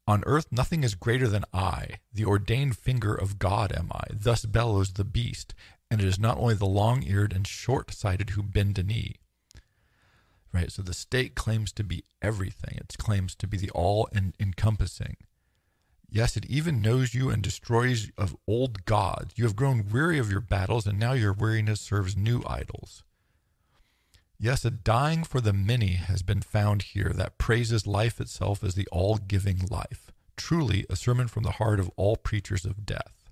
On 0.09 0.23
earth 0.25 0.47
nothing 0.53 0.85
is 0.85 0.95
greater 0.95 1.27
than 1.27 1.45
I, 1.53 1.99
the 2.13 2.25
ordained 2.25 2.77
finger 2.77 3.15
of 3.15 3.39
God 3.39 3.73
am 3.73 3.91
I. 3.93 4.05
Thus 4.13 4.45
bellows 4.45 4.93
the 4.93 5.05
beast, 5.05 5.53
and 5.91 6.01
it 6.01 6.07
is 6.07 6.19
not 6.19 6.39
only 6.39 6.55
the 6.55 6.67
long 6.67 7.03
eared 7.03 7.33
and 7.33 7.47
short 7.47 7.93
sighted 7.93 8.31
who 8.31 8.43
bend 8.43 8.79
a 8.79 8.83
knee. 8.83 9.17
Right? 10.53 10.73
So 10.73 10.83
the 10.83 10.95
state 10.95 11.35
claims 11.35 11.73
to 11.73 11.85
be 11.85 12.05
everything, 12.23 12.79
it 12.79 12.95
claims 12.99 13.35
to 13.37 13.47
be 13.47 13.57
the 13.57 13.71
all 13.71 14.09
encompassing. 14.41 15.17
Yes, 16.09 16.37
it 16.37 16.47
even 16.47 16.81
knows 16.81 17.15
you 17.15 17.31
and 17.31 17.43
destroys 17.43 18.11
of 18.17 18.37
old 18.47 18.85
gods. 18.85 19.35
You 19.37 19.45
have 19.45 19.57
grown 19.57 19.89
weary 19.93 20.19
of 20.19 20.31
your 20.31 20.41
battles, 20.41 20.87
and 20.87 20.99
now 20.99 21.13
your 21.13 21.33
weariness 21.33 21.81
serves 21.81 22.17
new 22.17 22.43
idols. 22.47 23.03
Yes, 24.39 24.65
a 24.65 24.71
dying 24.71 25.25
for 25.25 25.41
the 25.41 25.53
many 25.53 25.95
has 25.95 26.23
been 26.23 26.43
found 26.43 26.83
here 26.83 27.13
that 27.15 27.39
praises 27.39 27.87
life 27.87 28.21
itself 28.21 28.63
as 28.63 28.75
the 28.75 28.87
all 28.93 29.17
giving 29.17 29.67
life. 29.71 30.13
Truly, 30.37 30.87
a 30.89 30.97
sermon 30.97 31.27
from 31.27 31.43
the 31.43 31.53
heart 31.53 31.81
of 31.81 31.91
all 31.97 32.17
preachers 32.17 32.65
of 32.65 32.87
death. 32.87 33.26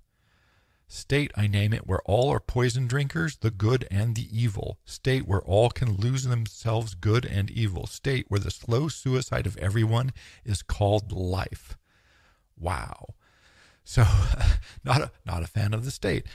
State, 0.86 1.32
I 1.36 1.46
name 1.46 1.72
it, 1.72 1.86
where 1.86 2.02
all 2.04 2.30
are 2.30 2.40
poison 2.40 2.86
drinkers, 2.86 3.36
the 3.36 3.50
good 3.50 3.86
and 3.90 4.14
the 4.14 4.28
evil. 4.30 4.78
State 4.84 5.26
where 5.26 5.42
all 5.42 5.70
can 5.70 5.96
lose 5.96 6.24
themselves 6.24 6.94
good 6.94 7.24
and 7.24 7.50
evil. 7.50 7.86
State 7.86 8.26
where 8.28 8.40
the 8.40 8.50
slow 8.50 8.88
suicide 8.88 9.46
of 9.46 9.56
everyone 9.56 10.12
is 10.44 10.62
called 10.62 11.10
life. 11.10 11.76
Wow. 12.58 13.14
So, 13.82 14.04
not 14.84 15.00
a, 15.00 15.10
not 15.26 15.42
a 15.42 15.46
fan 15.46 15.74
of 15.74 15.84
the 15.84 15.90
state. 15.90 16.26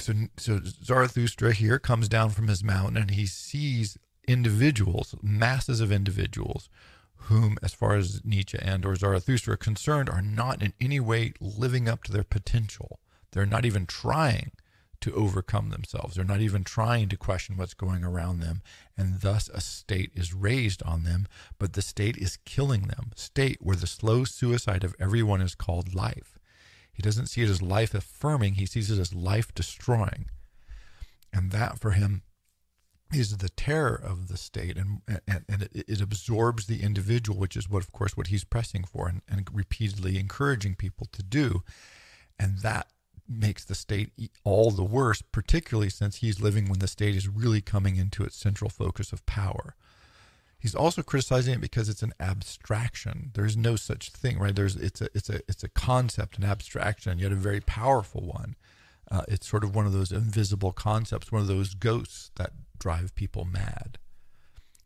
So, 0.00 0.12
so 0.36 0.60
Zarathustra 0.62 1.52
here 1.52 1.78
comes 1.78 2.08
down 2.08 2.30
from 2.30 2.48
his 2.48 2.64
mountain 2.64 2.96
and 2.96 3.10
he 3.12 3.26
sees 3.26 3.98
individuals, 4.26 5.14
masses 5.22 5.80
of 5.80 5.92
individuals, 5.92 6.68
whom, 7.16 7.56
as 7.62 7.74
far 7.74 7.94
as 7.94 8.24
Nietzsche 8.24 8.58
and 8.60 8.84
or 8.84 8.96
Zarathustra 8.96 9.54
are 9.54 9.58
concerned, 9.58 10.10
are 10.10 10.22
not 10.22 10.62
in 10.62 10.72
any 10.80 11.00
way 11.00 11.32
living 11.40 11.88
up 11.88 12.04
to 12.04 12.12
their 12.12 12.24
potential. 12.24 12.98
They're 13.34 13.44
not 13.44 13.64
even 13.64 13.84
trying 13.84 14.52
to 15.00 15.12
overcome 15.12 15.68
themselves. 15.68 16.14
They're 16.14 16.24
not 16.24 16.40
even 16.40 16.64
trying 16.64 17.08
to 17.10 17.16
question 17.16 17.56
what's 17.56 17.74
going 17.74 18.04
around 18.04 18.40
them. 18.40 18.62
And 18.96 19.20
thus 19.20 19.50
a 19.52 19.60
state 19.60 20.12
is 20.14 20.32
raised 20.32 20.82
on 20.84 21.02
them, 21.02 21.26
but 21.58 21.74
the 21.74 21.82
state 21.82 22.16
is 22.16 22.38
killing 22.46 22.82
them. 22.82 23.10
State 23.16 23.58
where 23.60 23.76
the 23.76 23.88
slow 23.88 24.24
suicide 24.24 24.84
of 24.84 24.94
everyone 24.98 25.42
is 25.42 25.54
called 25.54 25.94
life. 25.94 26.38
He 26.92 27.02
doesn't 27.02 27.26
see 27.26 27.42
it 27.42 27.50
as 27.50 27.60
life 27.60 27.92
affirming, 27.92 28.54
he 28.54 28.66
sees 28.66 28.88
it 28.88 29.00
as 29.00 29.12
life 29.12 29.52
destroying. 29.52 30.30
And 31.32 31.50
that 31.50 31.80
for 31.80 31.90
him 31.90 32.22
is 33.12 33.36
the 33.36 33.48
terror 33.48 34.00
of 34.02 34.28
the 34.28 34.36
state 34.36 34.76
and, 34.76 35.02
and, 35.28 35.44
and 35.48 35.62
it, 35.64 35.84
it, 35.88 36.00
absorbs 36.00 36.66
the 36.66 36.82
individual, 36.82 37.38
which 37.38 37.56
is 37.56 37.68
what, 37.68 37.82
of 37.82 37.92
course, 37.92 38.16
what 38.16 38.28
he's 38.28 38.44
pressing 38.44 38.84
for 38.84 39.08
and, 39.08 39.22
and 39.28 39.48
repeatedly 39.52 40.18
encouraging 40.18 40.76
people 40.76 41.08
to 41.12 41.22
do. 41.22 41.62
And 42.38 42.60
that 42.60 42.86
makes 43.28 43.64
the 43.64 43.74
state 43.74 44.10
all 44.44 44.70
the 44.70 44.84
worse, 44.84 45.22
particularly 45.22 45.90
since 45.90 46.16
he's 46.16 46.40
living 46.40 46.68
when 46.68 46.78
the 46.78 46.88
state 46.88 47.14
is 47.14 47.28
really 47.28 47.60
coming 47.60 47.96
into 47.96 48.22
its 48.24 48.36
central 48.36 48.70
focus 48.70 49.12
of 49.12 49.24
power. 49.26 49.74
He's 50.58 50.74
also 50.74 51.02
criticizing 51.02 51.54
it 51.54 51.60
because 51.60 51.88
it's 51.88 52.02
an 52.02 52.14
abstraction. 52.18 53.30
There's 53.34 53.56
no 53.56 53.76
such 53.76 54.10
thing, 54.10 54.38
right? 54.38 54.56
There's 54.56 54.76
it's 54.76 55.02
a 55.02 55.08
it's 55.14 55.28
a 55.28 55.40
it's 55.46 55.62
a 55.62 55.68
concept, 55.68 56.38
an 56.38 56.44
abstraction, 56.44 57.18
yet 57.18 57.32
a 57.32 57.36
very 57.36 57.60
powerful 57.60 58.22
one. 58.22 58.56
Uh, 59.10 59.22
it's 59.28 59.46
sort 59.46 59.64
of 59.64 59.74
one 59.74 59.84
of 59.84 59.92
those 59.92 60.10
invisible 60.10 60.72
concepts, 60.72 61.30
one 61.30 61.42
of 61.42 61.48
those 61.48 61.74
ghosts 61.74 62.30
that 62.36 62.52
drive 62.78 63.14
people 63.14 63.44
mad. 63.44 63.98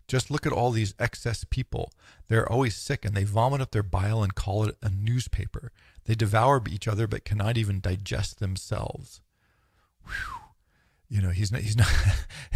Just 0.08 0.30
look 0.30 0.46
at 0.46 0.52
all 0.52 0.70
these 0.70 0.94
excess 0.98 1.44
people. 1.48 1.92
They're 2.28 2.50
always 2.50 2.74
sick 2.74 3.04
and 3.04 3.14
they 3.14 3.24
vomit 3.24 3.60
up 3.60 3.70
their 3.70 3.82
bile 3.82 4.22
and 4.22 4.34
call 4.34 4.64
it 4.64 4.76
a 4.82 4.90
newspaper. 4.90 5.70
They 6.08 6.14
devour 6.14 6.62
each 6.70 6.88
other 6.88 7.06
but 7.06 7.26
cannot 7.26 7.58
even 7.58 7.80
digest 7.80 8.40
themselves. 8.40 9.20
Whew. 10.06 10.40
You 11.10 11.20
know, 11.20 11.28
he's 11.28 11.52
not, 11.52 11.60
he's 11.60 11.76
not, 11.76 11.86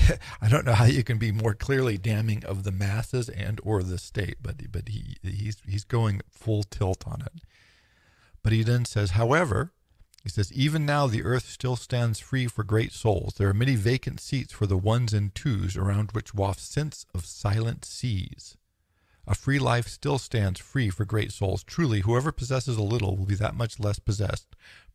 I 0.41 0.49
don't 0.49 0.65
know 0.65 0.73
how 0.73 0.87
you 0.87 1.05
can 1.05 1.19
be 1.19 1.33
more 1.33 1.53
clearly 1.53 1.99
damning 1.99 2.43
of 2.47 2.65
the 2.65 2.73
masses 2.73 3.29
and 3.29 3.61
or 3.63 3.83
the 3.83 3.99
state, 3.99 4.37
but 4.43 4.73
but 4.73 4.89
he 4.89 5.17
he's 5.23 5.59
he's 5.67 5.85
going 5.85 6.23
full 6.31 6.63
tilt 6.63 7.07
on 7.07 7.21
it. 7.21 7.43
But 8.43 8.55
he 8.55 8.63
then 8.63 8.87
says, 8.87 9.11
however, 9.11 9.73
he 10.23 10.31
says, 10.31 10.51
even 10.53 10.87
now 10.87 11.07
the 11.07 11.23
earth 11.23 11.49
still 11.51 11.77
stands 11.77 12.21
free 12.21 12.47
for 12.47 12.65
great 12.65 12.93
souls. 12.93 13.35
There 13.35 13.51
are 13.51 13.55
many 13.55 13.77
vacant 13.77 14.21
seats 14.21 14.53
for 14.53 14.67
the 14.67 14.79
ones 14.79 15.13
and 15.13 15.35
twos 15.35 15.77
around 15.77 16.13
which 16.13 16.35
wafts 16.35 16.65
scents 16.65 17.05
of 17.15 17.27
silent 17.27 17.85
seas. 17.85 18.57
A 19.27 19.35
free 19.35 19.59
life 19.59 19.87
still 19.87 20.19
stands 20.19 20.59
free 20.59 20.91
for 20.91 21.05
great 21.05 21.33
souls. 21.33 21.63
Truly, 21.63 22.01
whoever 22.01 22.33
possesses 22.33 22.77
a 22.77 22.83
little 22.83 23.17
will 23.17 23.27
be 23.27 23.37
that 23.37 23.55
much 23.55 23.79
less 23.79 23.99
possessed. 23.99 24.47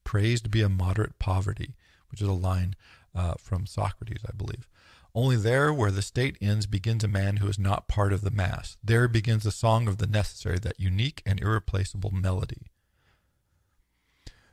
Praised 0.03 0.51
be 0.51 0.61
a 0.61 0.69
moderate 0.69 1.17
poverty, 1.19 1.75
which 2.11 2.21
is 2.21 2.27
a 2.27 2.33
line 2.33 2.75
uh, 3.15 3.35
from 3.39 3.65
Socrates, 3.65 4.23
I 4.27 4.35
believe. 4.35 4.67
Only 5.15 5.37
there, 5.37 5.73
where 5.73 5.91
the 5.91 6.01
state 6.01 6.37
ends, 6.41 6.67
begins 6.67 7.03
a 7.03 7.07
man 7.07 7.37
who 7.37 7.47
is 7.47 7.57
not 7.57 7.87
part 7.87 8.13
of 8.13 8.21
the 8.21 8.31
mass. 8.31 8.77
There 8.83 9.07
begins 9.07 9.43
the 9.43 9.51
song 9.51 9.87
of 9.87 9.97
the 9.97 10.07
necessary, 10.07 10.59
that 10.59 10.79
unique 10.79 11.23
and 11.25 11.39
irreplaceable 11.39 12.11
melody. 12.11 12.67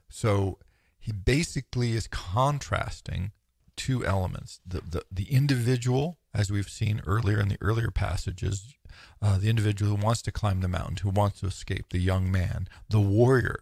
So 0.08 0.58
he 0.98 1.12
basically 1.12 1.92
is 1.92 2.06
contrasting 2.06 3.32
two 3.76 4.04
elements 4.04 4.60
the, 4.66 4.80
the, 4.80 5.02
the 5.10 5.32
individual, 5.32 6.18
as 6.32 6.50
we've 6.50 6.68
seen 6.68 7.02
earlier 7.06 7.40
in 7.40 7.48
the 7.48 7.58
earlier 7.60 7.90
passages, 7.90 8.74
uh, 9.20 9.38
the 9.38 9.48
individual 9.48 9.96
who 9.96 10.02
wants 10.02 10.22
to 10.22 10.32
climb 10.32 10.60
the 10.60 10.68
mountain, 10.68 10.96
who 11.02 11.10
wants 11.10 11.40
to 11.40 11.46
escape, 11.46 11.86
the 11.90 11.98
young 11.98 12.30
man, 12.30 12.68
the 12.88 13.00
warrior 13.00 13.60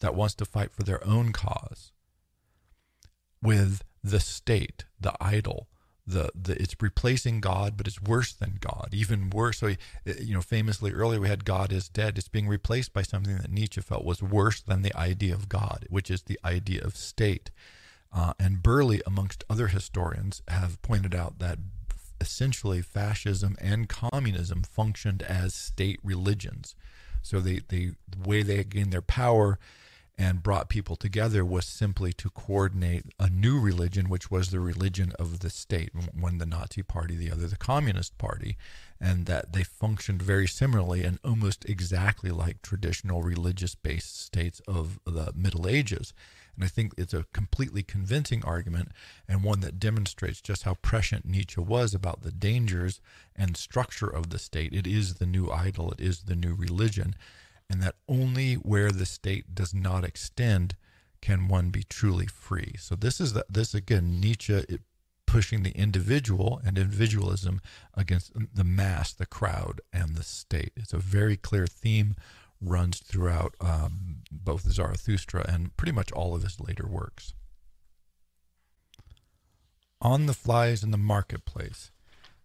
that 0.00 0.14
wants 0.14 0.34
to 0.34 0.44
fight 0.44 0.72
for 0.72 0.82
their 0.82 1.04
own 1.06 1.32
cause, 1.32 1.92
with 3.42 3.82
the 4.02 4.20
state, 4.20 4.84
the 5.00 5.14
idol, 5.20 5.68
the, 6.06 6.30
the 6.34 6.60
it's 6.60 6.76
replacing 6.80 7.40
God, 7.40 7.76
but 7.76 7.86
it's 7.86 8.02
worse 8.02 8.32
than 8.32 8.58
God, 8.60 8.90
even 8.92 9.30
worse. 9.30 9.58
So, 9.58 9.68
you 10.04 10.34
know, 10.34 10.42
famously 10.42 10.92
earlier 10.92 11.20
we 11.20 11.28
had 11.28 11.44
God 11.44 11.72
is 11.72 11.88
dead. 11.88 12.18
It's 12.18 12.28
being 12.28 12.48
replaced 12.48 12.92
by 12.92 13.02
something 13.02 13.36
that 13.38 13.50
Nietzsche 13.50 13.80
felt 13.80 14.04
was 14.04 14.22
worse 14.22 14.60
than 14.60 14.82
the 14.82 14.94
idea 14.96 15.34
of 15.34 15.48
God, 15.48 15.86
which 15.88 16.10
is 16.10 16.22
the 16.22 16.38
idea 16.44 16.82
of 16.84 16.96
state. 16.96 17.50
Uh, 18.14 18.32
and 18.38 18.62
Burleigh, 18.62 19.00
amongst 19.04 19.42
other 19.50 19.66
historians, 19.66 20.40
have 20.46 20.80
pointed 20.82 21.14
out 21.14 21.40
that 21.40 21.58
essentially 22.20 22.80
fascism 22.80 23.56
and 23.60 23.88
communism 23.88 24.62
functioned 24.62 25.22
as 25.22 25.52
state 25.52 25.98
religions. 26.02 26.76
So 27.22 27.40
they, 27.40 27.60
they 27.68 27.92
the 28.08 28.28
way 28.28 28.42
they 28.42 28.62
gained 28.62 28.92
their 28.92 29.02
power 29.02 29.58
and 30.16 30.44
brought 30.44 30.68
people 30.68 30.94
together 30.94 31.44
was 31.44 31.66
simply 31.66 32.12
to 32.12 32.30
coordinate 32.30 33.04
a 33.18 33.28
new 33.28 33.58
religion, 33.58 34.08
which 34.08 34.30
was 34.30 34.50
the 34.50 34.60
religion 34.60 35.12
of 35.18 35.40
the 35.40 35.50
state, 35.50 35.90
one 36.14 36.38
the 36.38 36.46
Nazi 36.46 36.82
Party, 36.82 37.16
the 37.16 37.32
other 37.32 37.48
the 37.48 37.56
Communist 37.56 38.16
Party, 38.16 38.56
and 39.00 39.26
that 39.26 39.52
they 39.52 39.64
functioned 39.64 40.22
very 40.22 40.46
similarly 40.46 41.02
and 41.02 41.18
almost 41.24 41.64
exactly 41.64 42.30
like 42.30 42.62
traditional 42.62 43.22
religious 43.22 43.74
based 43.74 44.20
states 44.20 44.60
of 44.68 45.00
the 45.04 45.32
Middle 45.34 45.66
Ages. 45.66 46.14
And 46.56 46.64
I 46.64 46.68
think 46.68 46.92
it's 46.96 47.14
a 47.14 47.26
completely 47.32 47.82
convincing 47.82 48.44
argument 48.44 48.90
and 49.28 49.42
one 49.42 49.60
that 49.60 49.80
demonstrates 49.80 50.40
just 50.40 50.62
how 50.62 50.74
prescient 50.74 51.24
Nietzsche 51.24 51.60
was 51.60 51.94
about 51.94 52.22
the 52.22 52.32
dangers 52.32 53.00
and 53.34 53.56
structure 53.56 54.08
of 54.08 54.30
the 54.30 54.38
state. 54.38 54.72
It 54.72 54.86
is 54.86 55.14
the 55.14 55.26
new 55.26 55.50
idol, 55.50 55.90
it 55.92 56.00
is 56.00 56.24
the 56.24 56.36
new 56.36 56.54
religion 56.54 57.14
and 57.70 57.82
that 57.82 57.96
only 58.08 58.54
where 58.54 58.90
the 58.90 59.06
state 59.06 59.54
does 59.54 59.74
not 59.74 60.04
extend 60.04 60.76
can 61.20 61.48
one 61.48 61.70
be 61.70 61.82
truly 61.84 62.26
free. 62.26 62.74
So 62.78 62.94
this 62.94 63.20
is 63.20 63.32
the, 63.32 63.46
this 63.48 63.74
again 63.74 64.20
Nietzsche 64.20 64.78
pushing 65.26 65.62
the 65.62 65.72
individual 65.72 66.60
and 66.64 66.78
individualism 66.78 67.60
against 67.94 68.32
the 68.54 68.64
mass, 68.64 69.12
the 69.12 69.26
crowd, 69.26 69.80
and 69.92 70.14
the 70.14 70.22
state. 70.22 70.72
It's 70.76 70.92
a 70.92 70.98
very 70.98 71.36
clear 71.36 71.66
theme 71.66 72.14
runs 72.64 72.98
throughout 72.98 73.54
um, 73.60 74.16
both 74.30 74.62
Zarathustra 74.62 75.44
and 75.48 75.76
pretty 75.76 75.92
much 75.92 76.12
all 76.12 76.34
of 76.34 76.42
his 76.42 76.60
later 76.60 76.86
works. 76.86 77.34
On 80.00 80.26
the 80.26 80.34
flies 80.34 80.82
in 80.82 80.90
the 80.90 80.98
marketplace. 80.98 81.90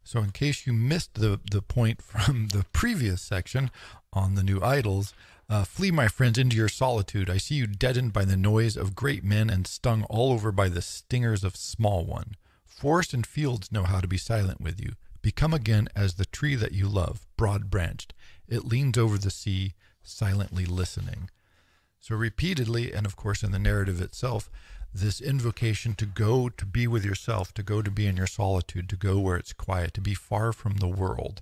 So, 0.03 0.19
in 0.19 0.32
case 0.32 0.65
you 0.65 0.73
missed 0.73 1.15
the, 1.15 1.39
the 1.51 1.62
point 1.62 2.01
from 2.01 2.47
the 2.47 2.65
previous 2.71 3.21
section 3.21 3.69
on 4.13 4.36
the 4.36 4.43
new 4.43 4.62
idols, 4.62 5.13
uh, 5.49 5.63
flee, 5.63 5.89
my 5.89 6.08
friends, 6.08 6.38
into 6.38 6.55
your 6.55 6.69
solitude. 6.69 7.29
I 7.29 7.38
see 7.38 7.55
you 7.55 7.65
deadened 7.65 8.13
by 8.13 8.23
the 8.23 8.38
noise 8.38 8.77
of 8.77 8.95
great 8.95 9.23
men 9.23 9.49
and 9.49 9.65
stung 9.65 10.03
all 10.03 10.32
over 10.32 10.51
by 10.51 10.69
the 10.69 10.82
stingers 10.82 11.43
of 11.43 11.55
small 11.55 12.05
one. 12.05 12.36
Forest 12.65 13.13
and 13.15 13.25
fields 13.25 13.71
know 13.71 13.84
how 13.84 13.99
to 13.99 14.08
be 14.08 14.17
silent 14.17 14.62
with 14.62 14.79
you. 14.79 14.93
Become 15.23 15.53
again 15.53 15.89
as 15.95 16.13
the 16.13 16.25
tree 16.25 16.55
that 16.55 16.71
you 16.71 16.88
love, 16.88 17.25
broad 17.36 17.69
branched. 17.71 18.13
It 18.47 18.63
leans 18.63 18.97
over 18.97 19.17
the 19.17 19.32
sea, 19.32 19.73
silently 20.04 20.66
listening. 20.66 21.30
So, 22.00 22.16
repeatedly, 22.16 22.94
and 22.94 23.06
of 23.06 23.16
course 23.16 23.44
in 23.44 23.52
the 23.52 23.60
narrative 23.60 24.02
itself, 24.02 24.50
this 24.94 25.22
invocation 25.22 25.94
to 25.96 26.06
go 26.06 26.50
to 26.50 26.66
be 26.66 26.88
with 26.88 27.06
yourself, 27.06 27.54
to 27.56 27.64
go 27.64 27.82
to 27.82 27.92
be 27.92 28.08
in 28.08 28.18
your 28.18 28.28
solitude, 28.28 28.90
to 28.90 28.96
go 28.96 29.20
where 29.20 29.38
it's 29.38 29.54
quiet, 29.54 29.94
to 29.96 30.02
be 30.02 30.14
far 30.14 30.52
from 30.52 30.78
the 30.78 30.88
world 30.88 31.42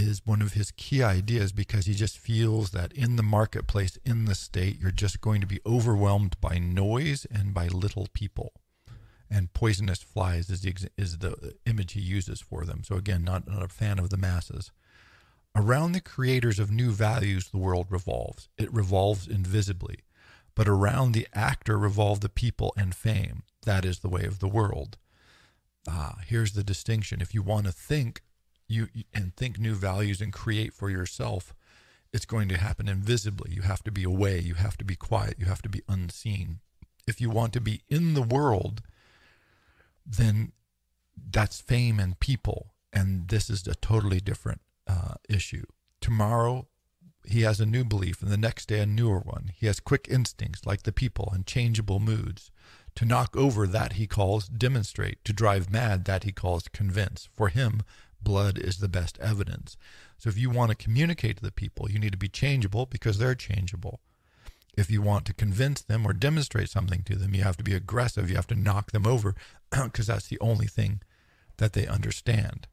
is 0.00 0.22
one 0.24 0.42
of 0.42 0.54
his 0.54 0.70
key 0.72 1.02
ideas 1.02 1.52
because 1.52 1.86
he 1.86 1.94
just 1.94 2.18
feels 2.18 2.70
that 2.70 2.92
in 2.92 3.16
the 3.16 3.22
marketplace, 3.22 3.98
in 4.04 4.24
the 4.24 4.34
state, 4.34 4.78
you're 4.80 4.90
just 4.90 5.20
going 5.20 5.40
to 5.40 5.46
be 5.46 5.60
overwhelmed 5.66 6.40
by 6.40 6.58
noise 6.58 7.26
and 7.30 7.52
by 7.54 7.66
little 7.68 8.08
people. 8.12 8.52
And 9.30 9.52
poisonous 9.52 10.02
flies 10.02 10.50
is 10.50 10.62
the, 10.62 10.90
is 10.96 11.18
the 11.18 11.54
image 11.66 11.92
he 11.92 12.00
uses 12.00 12.40
for 12.40 12.64
them. 12.64 12.82
So, 12.82 12.96
again, 12.96 13.22
not, 13.22 13.46
not 13.46 13.62
a 13.62 13.68
fan 13.68 13.98
of 13.98 14.10
the 14.10 14.16
masses. 14.16 14.72
Around 15.56 15.92
the 15.92 16.00
creators 16.00 16.58
of 16.58 16.70
new 16.70 16.90
values, 16.90 17.48
the 17.48 17.58
world 17.58 17.88
revolves. 17.90 18.48
It 18.56 18.72
revolves 18.72 19.26
invisibly 19.26 20.00
but 20.54 20.68
around 20.68 21.12
the 21.12 21.26
actor 21.32 21.78
revolve 21.78 22.20
the 22.20 22.28
people 22.28 22.72
and 22.76 22.94
fame. 22.94 23.44
That 23.64 23.84
is 23.84 24.00
the 24.00 24.08
way 24.08 24.24
of 24.24 24.40
the 24.40 24.48
world. 24.48 24.98
Ah, 25.88 26.18
here's 26.26 26.52
the 26.52 26.64
distinction. 26.64 27.20
If 27.20 27.34
you 27.34 27.42
want 27.42 27.66
to 27.66 27.72
think 27.72 28.22
you 28.68 28.88
and 29.14 29.34
think 29.34 29.58
new 29.58 29.74
values 29.74 30.20
and 30.20 30.32
create 30.32 30.74
for 30.74 30.90
yourself, 30.90 31.54
it's 32.12 32.26
going 32.26 32.48
to 32.48 32.58
happen 32.58 32.88
invisibly. 32.88 33.52
You 33.52 33.62
have 33.62 33.82
to 33.84 33.90
be 33.90 34.04
away, 34.04 34.38
you 34.40 34.54
have 34.54 34.76
to 34.78 34.84
be 34.84 34.96
quiet, 34.96 35.36
you 35.38 35.46
have 35.46 35.62
to 35.62 35.68
be 35.68 35.82
unseen. 35.88 36.60
If 37.06 37.20
you 37.20 37.30
want 37.30 37.52
to 37.54 37.60
be 37.60 37.82
in 37.88 38.14
the 38.14 38.22
world, 38.22 38.82
then 40.04 40.52
that's 41.30 41.60
fame 41.60 41.98
and 41.98 42.20
people, 42.20 42.74
and 42.92 43.28
this 43.28 43.48
is 43.48 43.66
a 43.66 43.74
totally 43.74 44.20
different 44.20 44.60
uh, 44.90 45.14
issue. 45.28 45.64
Tomorrow, 46.00 46.66
he 47.24 47.42
has 47.42 47.60
a 47.60 47.66
new 47.66 47.84
belief, 47.84 48.22
and 48.22 48.30
the 48.30 48.36
next 48.36 48.66
day 48.66 48.80
a 48.80 48.86
newer 48.86 49.20
one. 49.20 49.52
He 49.54 49.66
has 49.66 49.78
quick 49.78 50.08
instincts 50.10 50.66
like 50.66 50.82
the 50.82 50.92
people 50.92 51.30
and 51.32 51.46
changeable 51.46 52.00
moods. 52.00 52.50
To 52.96 53.04
knock 53.04 53.36
over 53.36 53.66
that 53.68 53.94
he 53.94 54.06
calls 54.06 54.48
demonstrate, 54.48 55.24
to 55.24 55.32
drive 55.32 55.70
mad 55.70 56.06
that 56.06 56.24
he 56.24 56.32
calls 56.32 56.66
convince. 56.68 57.28
For 57.36 57.48
him, 57.48 57.82
blood 58.20 58.58
is 58.58 58.78
the 58.78 58.88
best 58.88 59.16
evidence. 59.20 59.76
So 60.18 60.28
if 60.28 60.36
you 60.36 60.50
want 60.50 60.70
to 60.70 60.84
communicate 60.84 61.36
to 61.36 61.42
the 61.42 61.52
people, 61.52 61.90
you 61.90 61.98
need 61.98 62.12
to 62.12 62.18
be 62.18 62.28
changeable 62.28 62.86
because 62.86 63.18
they're 63.18 63.36
changeable. 63.36 64.00
If 64.76 64.90
you 64.90 65.02
want 65.02 65.24
to 65.26 65.34
convince 65.34 65.82
them 65.82 66.06
or 66.06 66.12
demonstrate 66.12 66.68
something 66.68 67.02
to 67.04 67.16
them, 67.16 67.34
you 67.34 67.42
have 67.42 67.56
to 67.58 67.64
be 67.64 67.74
aggressive. 67.74 68.28
You 68.28 68.36
have 68.36 68.46
to 68.48 68.54
knock 68.54 68.90
them 68.90 69.06
over 69.06 69.34
because 69.70 70.08
that's 70.08 70.28
the 70.28 70.40
only 70.40 70.66
thing 70.66 71.00
that 71.58 71.74
they 71.74 71.86
understand. 71.86 72.66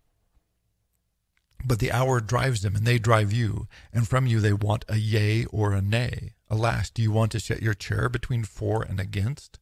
But 1.68 1.80
the 1.80 1.92
hour 1.92 2.22
drives 2.22 2.62
them, 2.62 2.78
and 2.78 2.88
they 2.88 2.98
drive 2.98 3.34
you, 3.34 3.68
and 3.92 4.08
from 4.08 4.26
you 4.26 4.40
they 4.40 4.54
want 4.54 4.86
a 4.88 4.96
yea 4.96 5.44
or 5.46 5.74
a 5.74 5.82
nay. 5.82 6.32
Alas, 6.50 6.90
do 6.90 7.02
you 7.02 7.12
want 7.12 7.34
to 7.34 7.42
set 7.42 7.62
your 7.62 7.74
chair 7.74 8.08
between 8.08 8.46
for 8.46 8.84
and 8.84 9.02
against? 9.02 9.60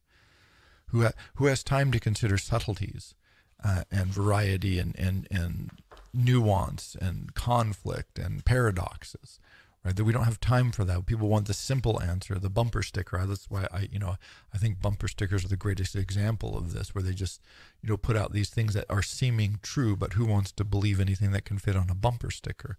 Who, 0.90 1.02
ha- 1.02 1.14
who 1.34 1.46
has 1.46 1.64
time 1.64 1.90
to 1.90 1.98
consider 1.98 2.38
subtleties 2.38 3.16
uh, 3.64 3.82
and 3.90 4.06
variety 4.06 4.78
and, 4.78 4.96
and, 4.96 5.26
and 5.32 5.70
nuance 6.14 6.96
and 7.00 7.34
conflict 7.34 8.20
and 8.20 8.44
paradoxes? 8.44 9.40
Right? 9.86 9.94
That 9.94 10.04
we 10.04 10.12
don't 10.12 10.24
have 10.24 10.40
time 10.40 10.72
for 10.72 10.84
that. 10.84 11.06
People 11.06 11.28
want 11.28 11.46
the 11.46 11.54
simple 11.54 12.02
answer, 12.02 12.34
the 12.40 12.50
bumper 12.50 12.82
sticker. 12.82 13.24
That's 13.24 13.48
why 13.48 13.68
I, 13.72 13.88
you 13.92 14.00
know, 14.00 14.16
I 14.52 14.58
think 14.58 14.82
bumper 14.82 15.06
stickers 15.06 15.44
are 15.44 15.48
the 15.48 15.56
greatest 15.56 15.94
example 15.94 16.58
of 16.58 16.72
this, 16.72 16.92
where 16.92 17.02
they 17.02 17.14
just, 17.14 17.40
you 17.82 17.88
know, 17.88 17.96
put 17.96 18.16
out 18.16 18.32
these 18.32 18.50
things 18.50 18.74
that 18.74 18.86
are 18.90 19.02
seeming 19.02 19.60
true, 19.62 19.94
but 19.94 20.14
who 20.14 20.26
wants 20.26 20.50
to 20.52 20.64
believe 20.64 21.00
anything 21.00 21.30
that 21.30 21.44
can 21.44 21.58
fit 21.58 21.76
on 21.76 21.88
a 21.88 21.94
bumper 21.94 22.32
sticker? 22.32 22.78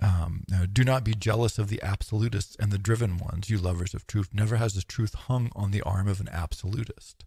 Um, 0.00 0.44
do 0.72 0.82
not 0.82 1.04
be 1.04 1.14
jealous 1.14 1.58
of 1.60 1.68
the 1.68 1.80
absolutists 1.80 2.56
and 2.58 2.72
the 2.72 2.76
driven 2.76 3.18
ones, 3.18 3.48
you 3.48 3.56
lovers 3.56 3.94
of 3.94 4.06
truth. 4.06 4.28
Never 4.32 4.56
has 4.56 4.74
the 4.74 4.82
truth 4.82 5.14
hung 5.14 5.50
on 5.54 5.70
the 5.70 5.82
arm 5.82 6.08
of 6.08 6.20
an 6.20 6.28
absolutist. 6.30 7.24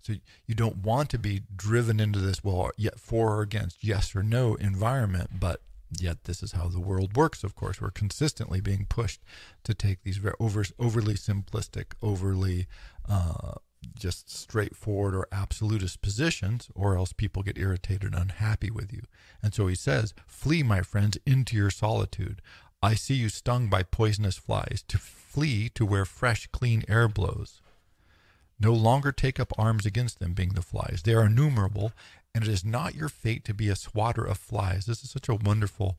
So 0.00 0.14
you 0.46 0.54
don't 0.54 0.78
want 0.78 1.10
to 1.10 1.18
be 1.18 1.42
driven 1.54 2.00
into 2.00 2.20
this, 2.20 2.42
well, 2.42 2.70
yet 2.78 2.98
for 2.98 3.36
or 3.36 3.42
against, 3.42 3.84
yes 3.84 4.16
or 4.16 4.22
no 4.22 4.54
environment, 4.54 5.32
but 5.38 5.60
Yet 5.90 6.24
this 6.24 6.42
is 6.42 6.52
how 6.52 6.68
the 6.68 6.80
world 6.80 7.16
works. 7.16 7.44
Of 7.44 7.54
course, 7.54 7.80
we're 7.80 7.90
consistently 7.90 8.60
being 8.60 8.86
pushed 8.88 9.22
to 9.64 9.74
take 9.74 10.02
these 10.02 10.16
very 10.16 10.34
over, 10.40 10.64
overly 10.78 11.14
simplistic, 11.14 11.92
overly 12.02 12.66
uh, 13.08 13.52
just 13.96 14.28
straightforward 14.28 15.14
or 15.14 15.28
absolutist 15.30 16.02
positions, 16.02 16.68
or 16.74 16.96
else 16.96 17.12
people 17.12 17.42
get 17.42 17.58
irritated 17.58 18.12
and 18.12 18.14
unhappy 18.14 18.70
with 18.70 18.92
you. 18.92 19.02
And 19.42 19.54
so 19.54 19.66
he 19.68 19.76
says, 19.76 20.14
Flee, 20.26 20.62
my 20.62 20.82
friends, 20.82 21.18
into 21.24 21.56
your 21.56 21.70
solitude. 21.70 22.42
I 22.82 22.94
see 22.94 23.14
you 23.14 23.28
stung 23.28 23.68
by 23.68 23.82
poisonous 23.82 24.36
flies, 24.36 24.84
to 24.88 24.98
flee 24.98 25.68
to 25.70 25.86
where 25.86 26.04
fresh, 26.04 26.46
clean 26.48 26.84
air 26.88 27.08
blows. 27.08 27.60
No 28.58 28.72
longer 28.72 29.12
take 29.12 29.38
up 29.38 29.52
arms 29.58 29.84
against 29.84 30.18
them, 30.18 30.32
being 30.32 30.54
the 30.54 30.62
flies. 30.62 31.02
They 31.04 31.12
are 31.14 31.26
innumerable, 31.26 31.92
and 32.36 32.44
it 32.44 32.50
is 32.50 32.66
not 32.66 32.94
your 32.94 33.08
fate 33.08 33.46
to 33.46 33.54
be 33.54 33.70
a 33.70 33.74
swatter 33.74 34.22
of 34.22 34.36
flies. 34.36 34.84
This 34.84 35.02
is 35.02 35.08
such 35.08 35.26
a 35.26 35.34
wonderful 35.34 35.96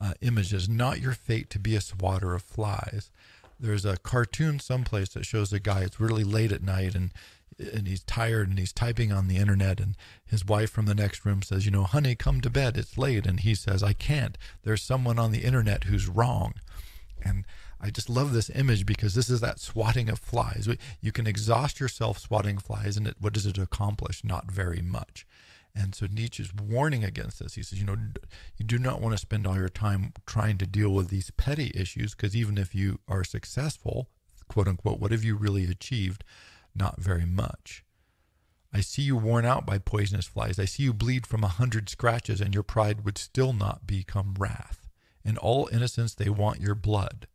uh, 0.00 0.14
image. 0.22 0.54
It 0.54 0.56
is 0.56 0.68
not 0.70 1.02
your 1.02 1.12
fate 1.12 1.50
to 1.50 1.58
be 1.58 1.76
a 1.76 1.82
swatter 1.82 2.34
of 2.34 2.42
flies. 2.42 3.10
There's 3.60 3.84
a 3.84 3.98
cartoon 3.98 4.58
someplace 4.58 5.10
that 5.10 5.26
shows 5.26 5.52
a 5.52 5.60
guy. 5.60 5.82
It's 5.82 6.00
really 6.00 6.24
late 6.24 6.50
at 6.50 6.62
night, 6.62 6.94
and 6.94 7.12
and 7.58 7.86
he's 7.86 8.02
tired, 8.02 8.48
and 8.48 8.58
he's 8.58 8.72
typing 8.72 9.12
on 9.12 9.28
the 9.28 9.36
internet, 9.36 9.78
and 9.78 9.96
his 10.24 10.46
wife 10.46 10.70
from 10.70 10.86
the 10.86 10.94
next 10.94 11.26
room 11.26 11.42
says, 11.42 11.66
"You 11.66 11.72
know, 11.72 11.84
honey, 11.84 12.14
come 12.14 12.40
to 12.40 12.48
bed. 12.48 12.78
It's 12.78 12.96
late." 12.96 13.26
And 13.26 13.40
he 13.40 13.54
says, 13.54 13.82
"I 13.82 13.92
can't. 13.92 14.38
There's 14.62 14.82
someone 14.82 15.18
on 15.18 15.30
the 15.30 15.44
internet 15.44 15.84
who's 15.84 16.08
wrong." 16.08 16.54
And 17.22 17.44
I 17.82 17.90
just 17.90 18.08
love 18.08 18.32
this 18.32 18.50
image 18.50 18.86
because 18.86 19.14
this 19.14 19.28
is 19.28 19.40
that 19.40 19.60
swatting 19.60 20.08
of 20.08 20.20
flies. 20.20 20.68
You 21.02 21.12
can 21.12 21.26
exhaust 21.26 21.80
yourself 21.80 22.18
swatting 22.18 22.56
flies, 22.56 22.96
and 22.96 23.06
it, 23.06 23.16
what 23.20 23.34
does 23.34 23.44
it 23.44 23.58
accomplish? 23.58 24.24
Not 24.24 24.50
very 24.50 24.80
much. 24.80 25.26
And 25.78 25.94
so 25.94 26.06
Nietzsche's 26.06 26.54
warning 26.54 27.04
against 27.04 27.38
this. 27.38 27.54
He 27.54 27.62
says, 27.62 27.78
you 27.78 27.84
know, 27.84 27.98
you 28.56 28.64
do 28.64 28.78
not 28.78 29.02
want 29.02 29.12
to 29.12 29.18
spend 29.18 29.46
all 29.46 29.56
your 29.56 29.68
time 29.68 30.14
trying 30.24 30.56
to 30.58 30.66
deal 30.66 30.88
with 30.90 31.08
these 31.08 31.30
petty 31.32 31.70
issues 31.74 32.14
because 32.14 32.34
even 32.34 32.56
if 32.56 32.74
you 32.74 32.98
are 33.06 33.22
successful, 33.22 34.08
quote 34.48 34.68
unquote, 34.68 34.98
what 34.98 35.12
have 35.12 35.22
you 35.22 35.36
really 35.36 35.64
achieved? 35.64 36.24
Not 36.74 36.98
very 36.98 37.26
much. 37.26 37.84
I 38.72 38.80
see 38.80 39.02
you 39.02 39.16
worn 39.16 39.44
out 39.44 39.66
by 39.66 39.78
poisonous 39.78 40.26
flies. 40.26 40.58
I 40.58 40.64
see 40.64 40.84
you 40.84 40.94
bleed 40.94 41.26
from 41.26 41.44
a 41.44 41.48
hundred 41.48 41.88
scratches, 41.88 42.40
and 42.40 42.52
your 42.52 42.62
pride 42.62 43.04
would 43.04 43.18
still 43.18 43.52
not 43.52 43.86
become 43.86 44.34
wrath. 44.38 44.88
In 45.24 45.36
all 45.36 45.68
innocence, 45.72 46.14
they 46.14 46.28
want 46.28 46.60
your 46.60 46.74
blood. 46.74 47.26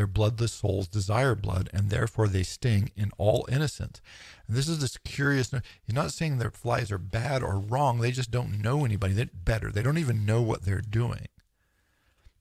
Their 0.00 0.06
bloodless 0.06 0.52
souls 0.52 0.88
desire 0.88 1.34
blood, 1.34 1.68
and 1.74 1.90
therefore 1.90 2.26
they 2.26 2.42
sting 2.42 2.90
in 2.96 3.10
all 3.18 3.46
innocence. 3.52 4.00
And 4.48 4.56
this 4.56 4.66
is 4.66 4.78
this 4.78 4.96
curious. 4.96 5.50
He's 5.82 5.94
not 5.94 6.14
saying 6.14 6.38
that 6.38 6.56
flies 6.56 6.90
are 6.90 6.96
bad 6.96 7.42
or 7.42 7.58
wrong. 7.58 8.00
They 8.00 8.10
just 8.10 8.30
don't 8.30 8.62
know 8.62 8.86
anybody 8.86 9.12
that 9.12 9.44
better. 9.44 9.70
They 9.70 9.82
don't 9.82 9.98
even 9.98 10.24
know 10.24 10.40
what 10.40 10.62
they're 10.62 10.80
doing. 10.80 11.28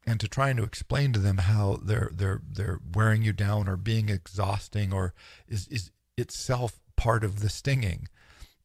And 0.08 0.22
to 0.22 0.30
trying 0.30 0.56
to 0.56 0.64
explain 0.64 1.12
to 1.12 1.20
them 1.20 1.40
how 1.40 1.82
they're 1.84 2.12
they're 2.14 2.42
they're 2.50 2.80
wearing 2.96 3.24
you 3.24 3.34
down 3.34 3.68
or 3.68 3.76
being 3.76 4.08
exhausting 4.08 4.94
or 4.94 5.14
is 5.50 5.68
is 5.68 5.92
itself 6.16 6.80
part 6.96 7.26
of 7.26 7.42
the 7.42 7.50
stinging 7.50 8.08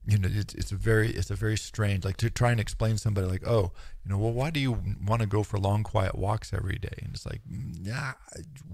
you 0.07 0.19
know 0.19 0.29
it's 0.31 0.55
it's 0.55 0.73
a 0.73 0.77
very 0.77 1.11
it's 1.11 1.31
a 1.31 1.35
very 1.35 1.57
strange 1.57 2.05
like 2.05 2.17
to 2.19 2.29
try 2.29 2.51
and 2.51 2.61
explain 2.61 2.99
somebody 2.99 3.27
like 3.27 3.47
oh 3.47 3.73
you 4.05 4.11
know 4.11 4.19
well 4.19 4.33
why 4.33 4.51
do 4.51 4.61
you 4.61 4.79
want 5.07 5.23
to 5.23 5.27
go 5.27 5.43
for 5.43 5.59
long 5.59 5.83
quiet 5.83 6.15
walks 6.15 6.53
every 6.53 6.77
day? 6.77 6.99
And 6.99 7.15
it's 7.15 7.25
like 7.25 7.41
mm, 7.51 7.75
yeah 7.81 8.13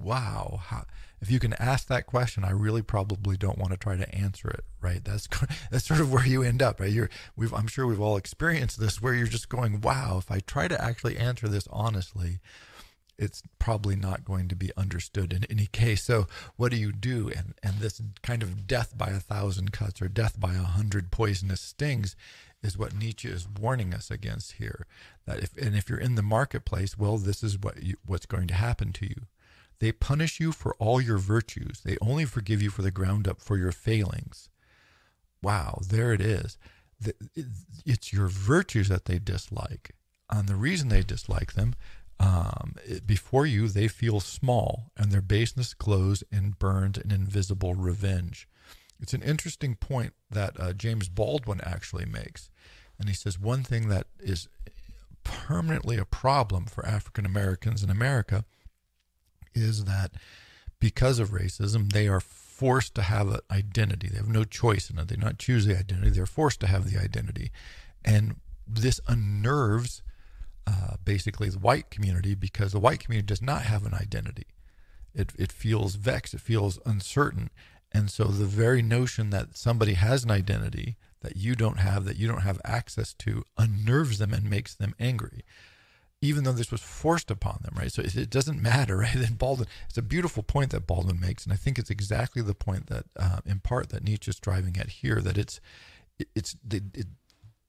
wow 0.02 0.60
How, 0.64 0.84
if 1.20 1.30
you 1.30 1.38
can 1.38 1.52
ask 1.54 1.86
that 1.88 2.06
question 2.06 2.44
i 2.44 2.50
really 2.50 2.82
probably 2.82 3.36
don't 3.36 3.58
want 3.58 3.70
to 3.70 3.76
try 3.76 3.96
to 3.96 4.14
answer 4.14 4.48
it 4.48 4.64
right? 4.80 5.04
That's 5.04 5.28
that's 5.70 5.86
sort 5.86 6.00
of 6.00 6.12
where 6.12 6.26
you 6.26 6.42
end 6.42 6.62
up 6.62 6.80
right? 6.80 6.90
You're 6.90 7.10
we've 7.36 7.54
i'm 7.54 7.68
sure 7.68 7.86
we've 7.86 8.00
all 8.00 8.16
experienced 8.16 8.80
this 8.80 9.00
where 9.00 9.14
you're 9.14 9.26
just 9.26 9.48
going 9.48 9.80
wow 9.80 10.16
if 10.18 10.30
i 10.30 10.40
try 10.40 10.68
to 10.68 10.82
actually 10.82 11.16
answer 11.16 11.48
this 11.48 11.68
honestly 11.70 12.40
it's 13.20 13.42
probably 13.59 13.94
not 13.94 14.24
going 14.24 14.48
to 14.48 14.56
be 14.56 14.70
understood 14.76 15.33
in 15.33 15.44
any 15.50 15.66
case. 15.66 16.02
So 16.02 16.26
what 16.56 16.70
do 16.70 16.78
you 16.78 16.90
do? 16.90 17.28
And 17.28 17.54
and 17.62 17.78
this 17.78 18.00
kind 18.22 18.42
of 18.42 18.66
death 18.66 18.96
by 18.96 19.09
a 19.09 19.20
thousand 19.20 19.72
cuts 19.72 20.00
or 20.00 20.09
death 20.09 20.40
by 20.40 20.54
a 20.54 20.62
hundred 20.62 21.11
poisonous 21.11 21.61
stings 21.61 22.16
is 22.62 22.78
what 22.78 22.96
Nietzsche 22.96 23.28
is 23.28 23.46
warning 23.46 23.94
us 23.94 24.11
against 24.11 24.52
here. 24.52 24.87
That 25.26 25.40
if 25.40 25.56
and 25.56 25.76
if 25.76 25.88
you're 25.88 26.00
in 26.00 26.14
the 26.14 26.22
marketplace, 26.22 26.96
well, 26.96 27.18
this 27.18 27.42
is 27.42 27.59
what 27.59 27.83
you, 27.83 27.96
what's 28.04 28.26
going 28.26 28.48
to 28.48 28.54
happen 28.54 28.92
to 28.94 29.06
you. 29.06 29.26
They 29.80 29.92
punish 29.92 30.40
you 30.40 30.52
for 30.52 30.74
all 30.78 31.00
your 31.00 31.18
virtues. 31.18 31.83
They 31.85 31.96
only 32.00 32.24
forgive 32.24 32.62
you 32.62 32.70
for 32.70 32.83
the 32.83 32.90
ground 32.90 33.28
up 33.28 33.40
for 33.40 33.56
your 33.56 33.72
failings. 33.72 34.48
Wow, 35.42 35.80
there 35.87 36.12
it 36.12 36.20
is. 36.20 36.59
It's 37.87 38.12
your 38.12 38.28
virtues 38.28 38.88
that 38.88 39.06
they 39.06 39.18
dislike. 39.18 39.94
And 40.30 40.48
the 40.48 40.54
reason 40.54 40.88
they 40.88 41.02
dislike 41.02 41.54
them 41.54 41.74
um, 42.20 42.74
before 43.06 43.46
you, 43.46 43.66
they 43.68 43.88
feel 43.88 44.20
small, 44.20 44.90
and 44.96 45.11
their 45.11 45.22
baseness 45.22 45.72
glows 45.72 46.22
and 46.30 46.59
burns 46.59 46.98
an 46.98 47.11
invisible 47.11 47.74
revenge. 47.74 48.46
It's 49.00 49.14
an 49.14 49.22
interesting 49.22 49.74
point 49.74 50.12
that 50.30 50.61
uh, 50.61 50.74
James 50.74 51.09
Baldwin 51.09 51.62
actually 51.64 52.04
makes. 52.04 52.50
And 52.98 53.09
he 53.09 53.14
says 53.14 53.40
one 53.40 53.62
thing 53.62 53.88
that 53.88 54.06
is 54.18 54.48
permanently 55.24 55.96
a 55.96 56.04
problem 56.04 56.66
for 56.66 56.85
African 56.85 57.24
Americans 57.24 57.83
in 57.83 57.88
America 57.88 58.44
is 59.54 59.87
that 59.87 60.12
because 60.78 61.18
of 61.18 61.30
racism, 61.30 61.90
they 61.90 62.06
are 62.06 62.20
forced 62.20 62.94
to 62.96 63.02
have 63.02 63.28
an 63.28 63.40
identity. 63.50 64.09
They 64.09 64.18
have 64.18 64.28
no 64.28 64.44
choice 64.44 64.90
in 64.90 64.98
it. 64.98 65.09
They 65.09 65.16
do 65.16 65.22
not 65.22 65.38
choose 65.38 65.64
the 65.64 65.78
identity. 65.78 66.11
They're 66.11 66.26
forced 66.26 66.61
to 66.61 66.66
have 66.66 66.90
the 66.90 67.00
identity. 67.00 67.50
And 68.04 68.37
this 68.66 69.00
unnerves 69.09 70.02
uh, 70.70 70.96
basically 71.04 71.48
the 71.48 71.59
white 71.59 71.90
community 71.90 72.35
because 72.35 72.72
the 72.72 72.78
white 72.78 73.00
community 73.00 73.26
does 73.26 73.42
not 73.42 73.62
have 73.62 73.85
an 73.85 73.94
identity. 73.94 74.46
It, 75.14 75.33
it 75.37 75.50
feels 75.50 75.96
vexed, 75.96 76.35
it 76.35 76.40
feels 76.40 76.78
uncertain. 76.87 77.50
And 77.90 78.09
so 78.09 78.24
the 78.24 78.46
very 78.46 78.83
notion 78.83 79.30
that 79.30 79.56
somebody 79.56 79.94
has 79.94 80.22
an 80.22 80.30
identity 80.30 80.96
that 81.22 81.37
you 81.37 81.56
don't 81.56 81.78
have, 81.78 82.04
that 82.04 82.16
you 82.16 82.28
don't 82.28 82.42
have 82.42 82.61
access 82.64 83.12
to, 83.14 83.44
unnerves 83.59 84.18
them 84.18 84.33
and 84.33 84.48
makes 84.48 84.74
them 84.74 84.94
angry. 85.00 85.44
Even 86.22 86.44
though 86.44 86.52
this 86.52 86.70
was 86.70 86.83
forced 86.83 87.30
upon 87.30 87.61
them, 87.62 87.74
right? 87.76 87.90
So 87.90 88.02
it 88.04 88.30
doesn't 88.30 88.62
matter, 88.62 88.96
right? 88.98 89.14
And 89.14 89.38
Baldwin, 89.38 89.66
it's 89.88 89.98
a 89.98 90.02
beautiful 90.02 90.42
point 90.42 90.70
that 90.70 90.87
Baldwin 90.87 91.18
makes, 91.18 91.44
and 91.44 91.52
I 91.52 91.56
think 91.56 91.78
it's 91.78 91.90
exactly 91.90 92.42
the 92.42 92.54
point 92.54 92.87
that, 92.87 93.06
uh, 93.18 93.40
in 93.44 93.59
part, 93.59 93.88
that 93.88 94.04
Nietzsche's 94.04 94.38
driving 94.38 94.76
at 94.76 94.88
here. 94.88 95.20
That 95.20 95.37
it's, 95.37 95.61
it's 96.37 96.56
it, 96.70 96.83
it, 96.94 97.06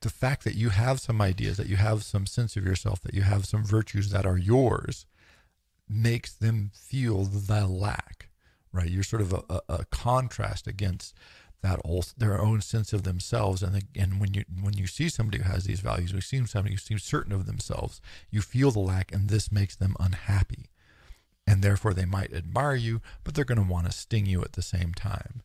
the 0.02 0.10
fact 0.10 0.44
that 0.44 0.56
you 0.56 0.70
have 0.70 1.00
some 1.00 1.22
ideas, 1.22 1.58
that 1.58 1.68
you 1.68 1.78
have 1.78 2.04
some 2.04 2.26
sense 2.26 2.58
of 2.58 2.66
yourself, 2.66 3.02
that 3.02 3.14
you 3.14 3.22
have 3.22 3.46
some 3.46 3.64
virtues 3.64 4.10
that 4.10 4.26
are 4.26 4.38
yours, 4.38 5.06
makes 5.88 6.34
them 6.34 6.72
feel 6.74 7.24
the 7.24 7.68
lack, 7.68 8.30
right? 8.72 8.90
You're 8.90 9.04
sort 9.04 9.22
of 9.22 9.34
a, 9.34 9.44
a, 9.50 9.62
a 9.70 9.86
contrast 9.86 10.68
against 10.68 11.16
that 11.62 11.80
all 11.86 12.04
their 12.18 12.42
own 12.42 12.60
sense 12.62 12.92
of 12.92 13.04
themselves, 13.04 13.62
and 13.62 13.84
and 13.96 14.20
when 14.20 14.34
you 14.34 14.44
when 14.62 14.76
you 14.76 14.88
see 14.88 15.10
somebody 15.10 15.38
who 15.38 15.50
has 15.50 15.66
these 15.66 15.80
values, 15.80 16.14
we 16.14 16.22
see 16.22 16.44
somebody 16.46 16.74
who 16.74 16.80
seems 16.80 17.04
certain 17.04 17.32
of 17.32 17.46
themselves, 17.46 18.02
you 18.32 18.42
feel 18.42 18.72
the 18.72 18.80
lack, 18.80 19.12
and 19.12 19.30
this 19.30 19.52
makes 19.52 19.76
them 19.76 19.96
unhappy, 20.00 20.70
and 21.46 21.62
therefore 21.62 21.94
they 21.94 22.06
might 22.06 22.34
admire 22.34 22.76
you, 22.76 23.02
but 23.24 23.36
they're 23.36 23.46
going 23.46 23.64
to 23.64 23.72
want 23.72 23.86
to 23.86 23.92
sting 23.92 24.26
you 24.26 24.42
at 24.42 24.54
the 24.54 24.64
same 24.64 24.94
time. 24.94 25.44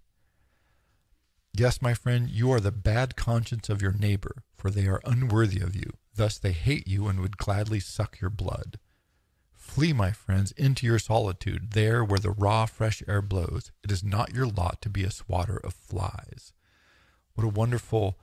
Yes, 1.59 1.81
my 1.81 1.95
friend, 1.95 2.29
you 2.29 2.53
are 2.53 2.61
the 2.61 2.71
bad 2.71 3.16
conscience 3.16 3.71
of 3.71 3.81
your 3.81 3.92
neighbor, 3.92 4.42
for 4.55 4.71
they 4.71 4.87
are 4.87 5.01
unworthy 5.07 5.61
of 5.61 5.75
you. 5.75 5.90
Thus 6.14 6.37
they 6.37 6.53
hate 6.53 6.87
you 6.87 7.07
and 7.07 7.19
would 7.21 7.38
gladly 7.38 7.81
suck 7.81 8.21
your 8.21 8.29
blood. 8.29 8.79
Flee, 9.55 9.95
my 9.95 10.12
friends, 10.12 10.53
into 10.53 10.85
your 10.85 10.99
solitude, 10.99 11.71
there 11.71 12.05
where 12.05 12.19
the 12.19 12.31
raw, 12.31 12.66
fresh 12.66 13.03
air 13.09 13.23
blows. 13.23 13.73
It 13.83 13.90
is 13.90 14.05
not 14.05 14.35
your 14.35 14.47
lot 14.47 14.83
to 14.83 14.90
be 14.90 15.03
a 15.03 15.11
swatter 15.11 15.57
of 15.57 15.73
flies. 15.73 16.53
What 17.35 17.45
a 17.45 17.49
wonderful 17.49 18.19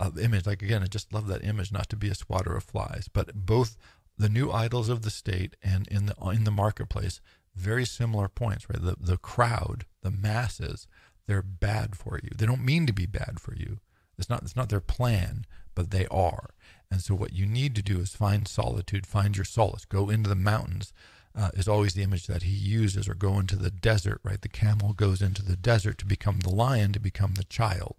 uh, 0.00 0.10
image. 0.20 0.44
Like, 0.44 0.60
again, 0.60 0.82
I 0.82 0.86
just 0.86 1.12
love 1.12 1.28
that 1.28 1.44
image, 1.44 1.70
not 1.70 1.88
to 1.90 1.96
be 1.96 2.08
a 2.08 2.14
swatter 2.14 2.56
of 2.56 2.64
flies. 2.64 3.08
But 3.12 3.46
both 3.46 3.76
the 4.18 4.28
new 4.28 4.50
idols 4.50 4.88
of 4.88 5.02
the 5.02 5.10
state 5.10 5.54
and 5.62 5.86
in 5.88 6.06
the, 6.06 6.16
in 6.30 6.42
the 6.42 6.50
marketplace, 6.50 7.20
very 7.54 7.84
similar 7.84 8.28
points, 8.28 8.68
right? 8.68 8.82
The, 8.82 8.96
the 8.98 9.16
crowd, 9.16 9.86
the 10.02 10.10
masses, 10.10 10.88
they're 11.26 11.42
bad 11.42 11.96
for 11.96 12.20
you. 12.22 12.30
They 12.36 12.46
don't 12.46 12.64
mean 12.64 12.86
to 12.86 12.92
be 12.92 13.06
bad 13.06 13.40
for 13.40 13.54
you. 13.54 13.78
It's 14.18 14.28
not 14.28 14.42
it's 14.42 14.56
not 14.56 14.68
their 14.68 14.80
plan, 14.80 15.44
but 15.74 15.90
they 15.90 16.06
are. 16.06 16.50
And 16.90 17.00
so 17.00 17.14
what 17.14 17.32
you 17.32 17.46
need 17.46 17.74
to 17.76 17.82
do 17.82 17.98
is 17.98 18.14
find 18.14 18.46
solitude, 18.46 19.06
find 19.06 19.36
your 19.36 19.44
solace. 19.44 19.84
Go 19.84 20.10
into 20.10 20.28
the 20.28 20.36
mountains. 20.36 20.92
Uh, 21.36 21.50
is 21.54 21.66
always 21.66 21.94
the 21.94 22.02
image 22.04 22.28
that 22.28 22.44
he 22.44 22.52
uses, 22.52 23.08
or 23.08 23.14
go 23.14 23.40
into 23.40 23.56
the 23.56 23.70
desert, 23.70 24.20
right? 24.22 24.40
The 24.40 24.48
camel 24.48 24.92
goes 24.92 25.20
into 25.20 25.42
the 25.42 25.56
desert 25.56 25.98
to 25.98 26.06
become 26.06 26.38
the 26.38 26.54
lion, 26.54 26.92
to 26.92 27.00
become 27.00 27.34
the 27.34 27.42
child. 27.42 27.96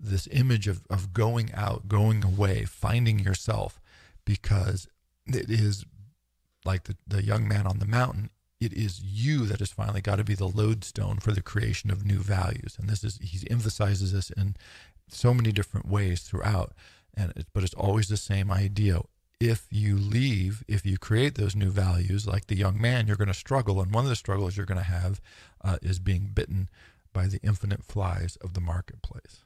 This 0.00 0.26
image 0.32 0.66
of, 0.66 0.84
of 0.90 1.12
going 1.12 1.52
out, 1.54 1.86
going 1.86 2.24
away, 2.24 2.64
finding 2.64 3.20
yourself, 3.20 3.80
because 4.24 4.88
it 5.24 5.48
is 5.48 5.84
like 6.64 6.82
the, 6.84 6.96
the 7.06 7.22
young 7.22 7.46
man 7.46 7.64
on 7.64 7.78
the 7.78 7.86
mountain 7.86 8.30
it 8.60 8.72
is 8.72 9.00
you 9.02 9.46
that 9.46 9.60
has 9.60 9.70
finally 9.70 10.00
got 10.00 10.16
to 10.16 10.24
be 10.24 10.34
the 10.34 10.48
lodestone 10.48 11.18
for 11.18 11.32
the 11.32 11.42
creation 11.42 11.90
of 11.90 12.04
new 12.04 12.18
values. 12.18 12.76
And 12.78 12.88
this 12.88 13.04
is 13.04 13.18
he 13.22 13.48
emphasizes 13.50 14.12
this 14.12 14.30
in 14.30 14.56
so 15.08 15.32
many 15.32 15.52
different 15.52 15.86
ways 15.88 16.22
throughout. 16.22 16.72
And 17.14 17.32
it, 17.36 17.46
but 17.52 17.62
it's 17.62 17.74
always 17.74 18.08
the 18.08 18.16
same 18.16 18.50
idea. 18.50 19.00
If 19.40 19.66
you 19.70 19.96
leave, 19.96 20.64
if 20.66 20.84
you 20.84 20.98
create 20.98 21.36
those 21.36 21.54
new 21.54 21.70
values, 21.70 22.26
like 22.26 22.48
the 22.48 22.56
young 22.56 22.80
man, 22.80 23.06
you're 23.06 23.16
going 23.16 23.28
to 23.28 23.34
struggle. 23.34 23.80
And 23.80 23.92
one 23.92 24.04
of 24.04 24.10
the 24.10 24.16
struggles 24.16 24.56
you're 24.56 24.66
going 24.66 24.78
to 24.78 24.84
have 24.84 25.20
uh, 25.62 25.78
is 25.80 26.00
being 26.00 26.30
bitten 26.34 26.68
by 27.12 27.26
the 27.26 27.40
infinite 27.42 27.84
flies 27.84 28.36
of 28.40 28.54
the 28.54 28.60
marketplace. 28.60 29.44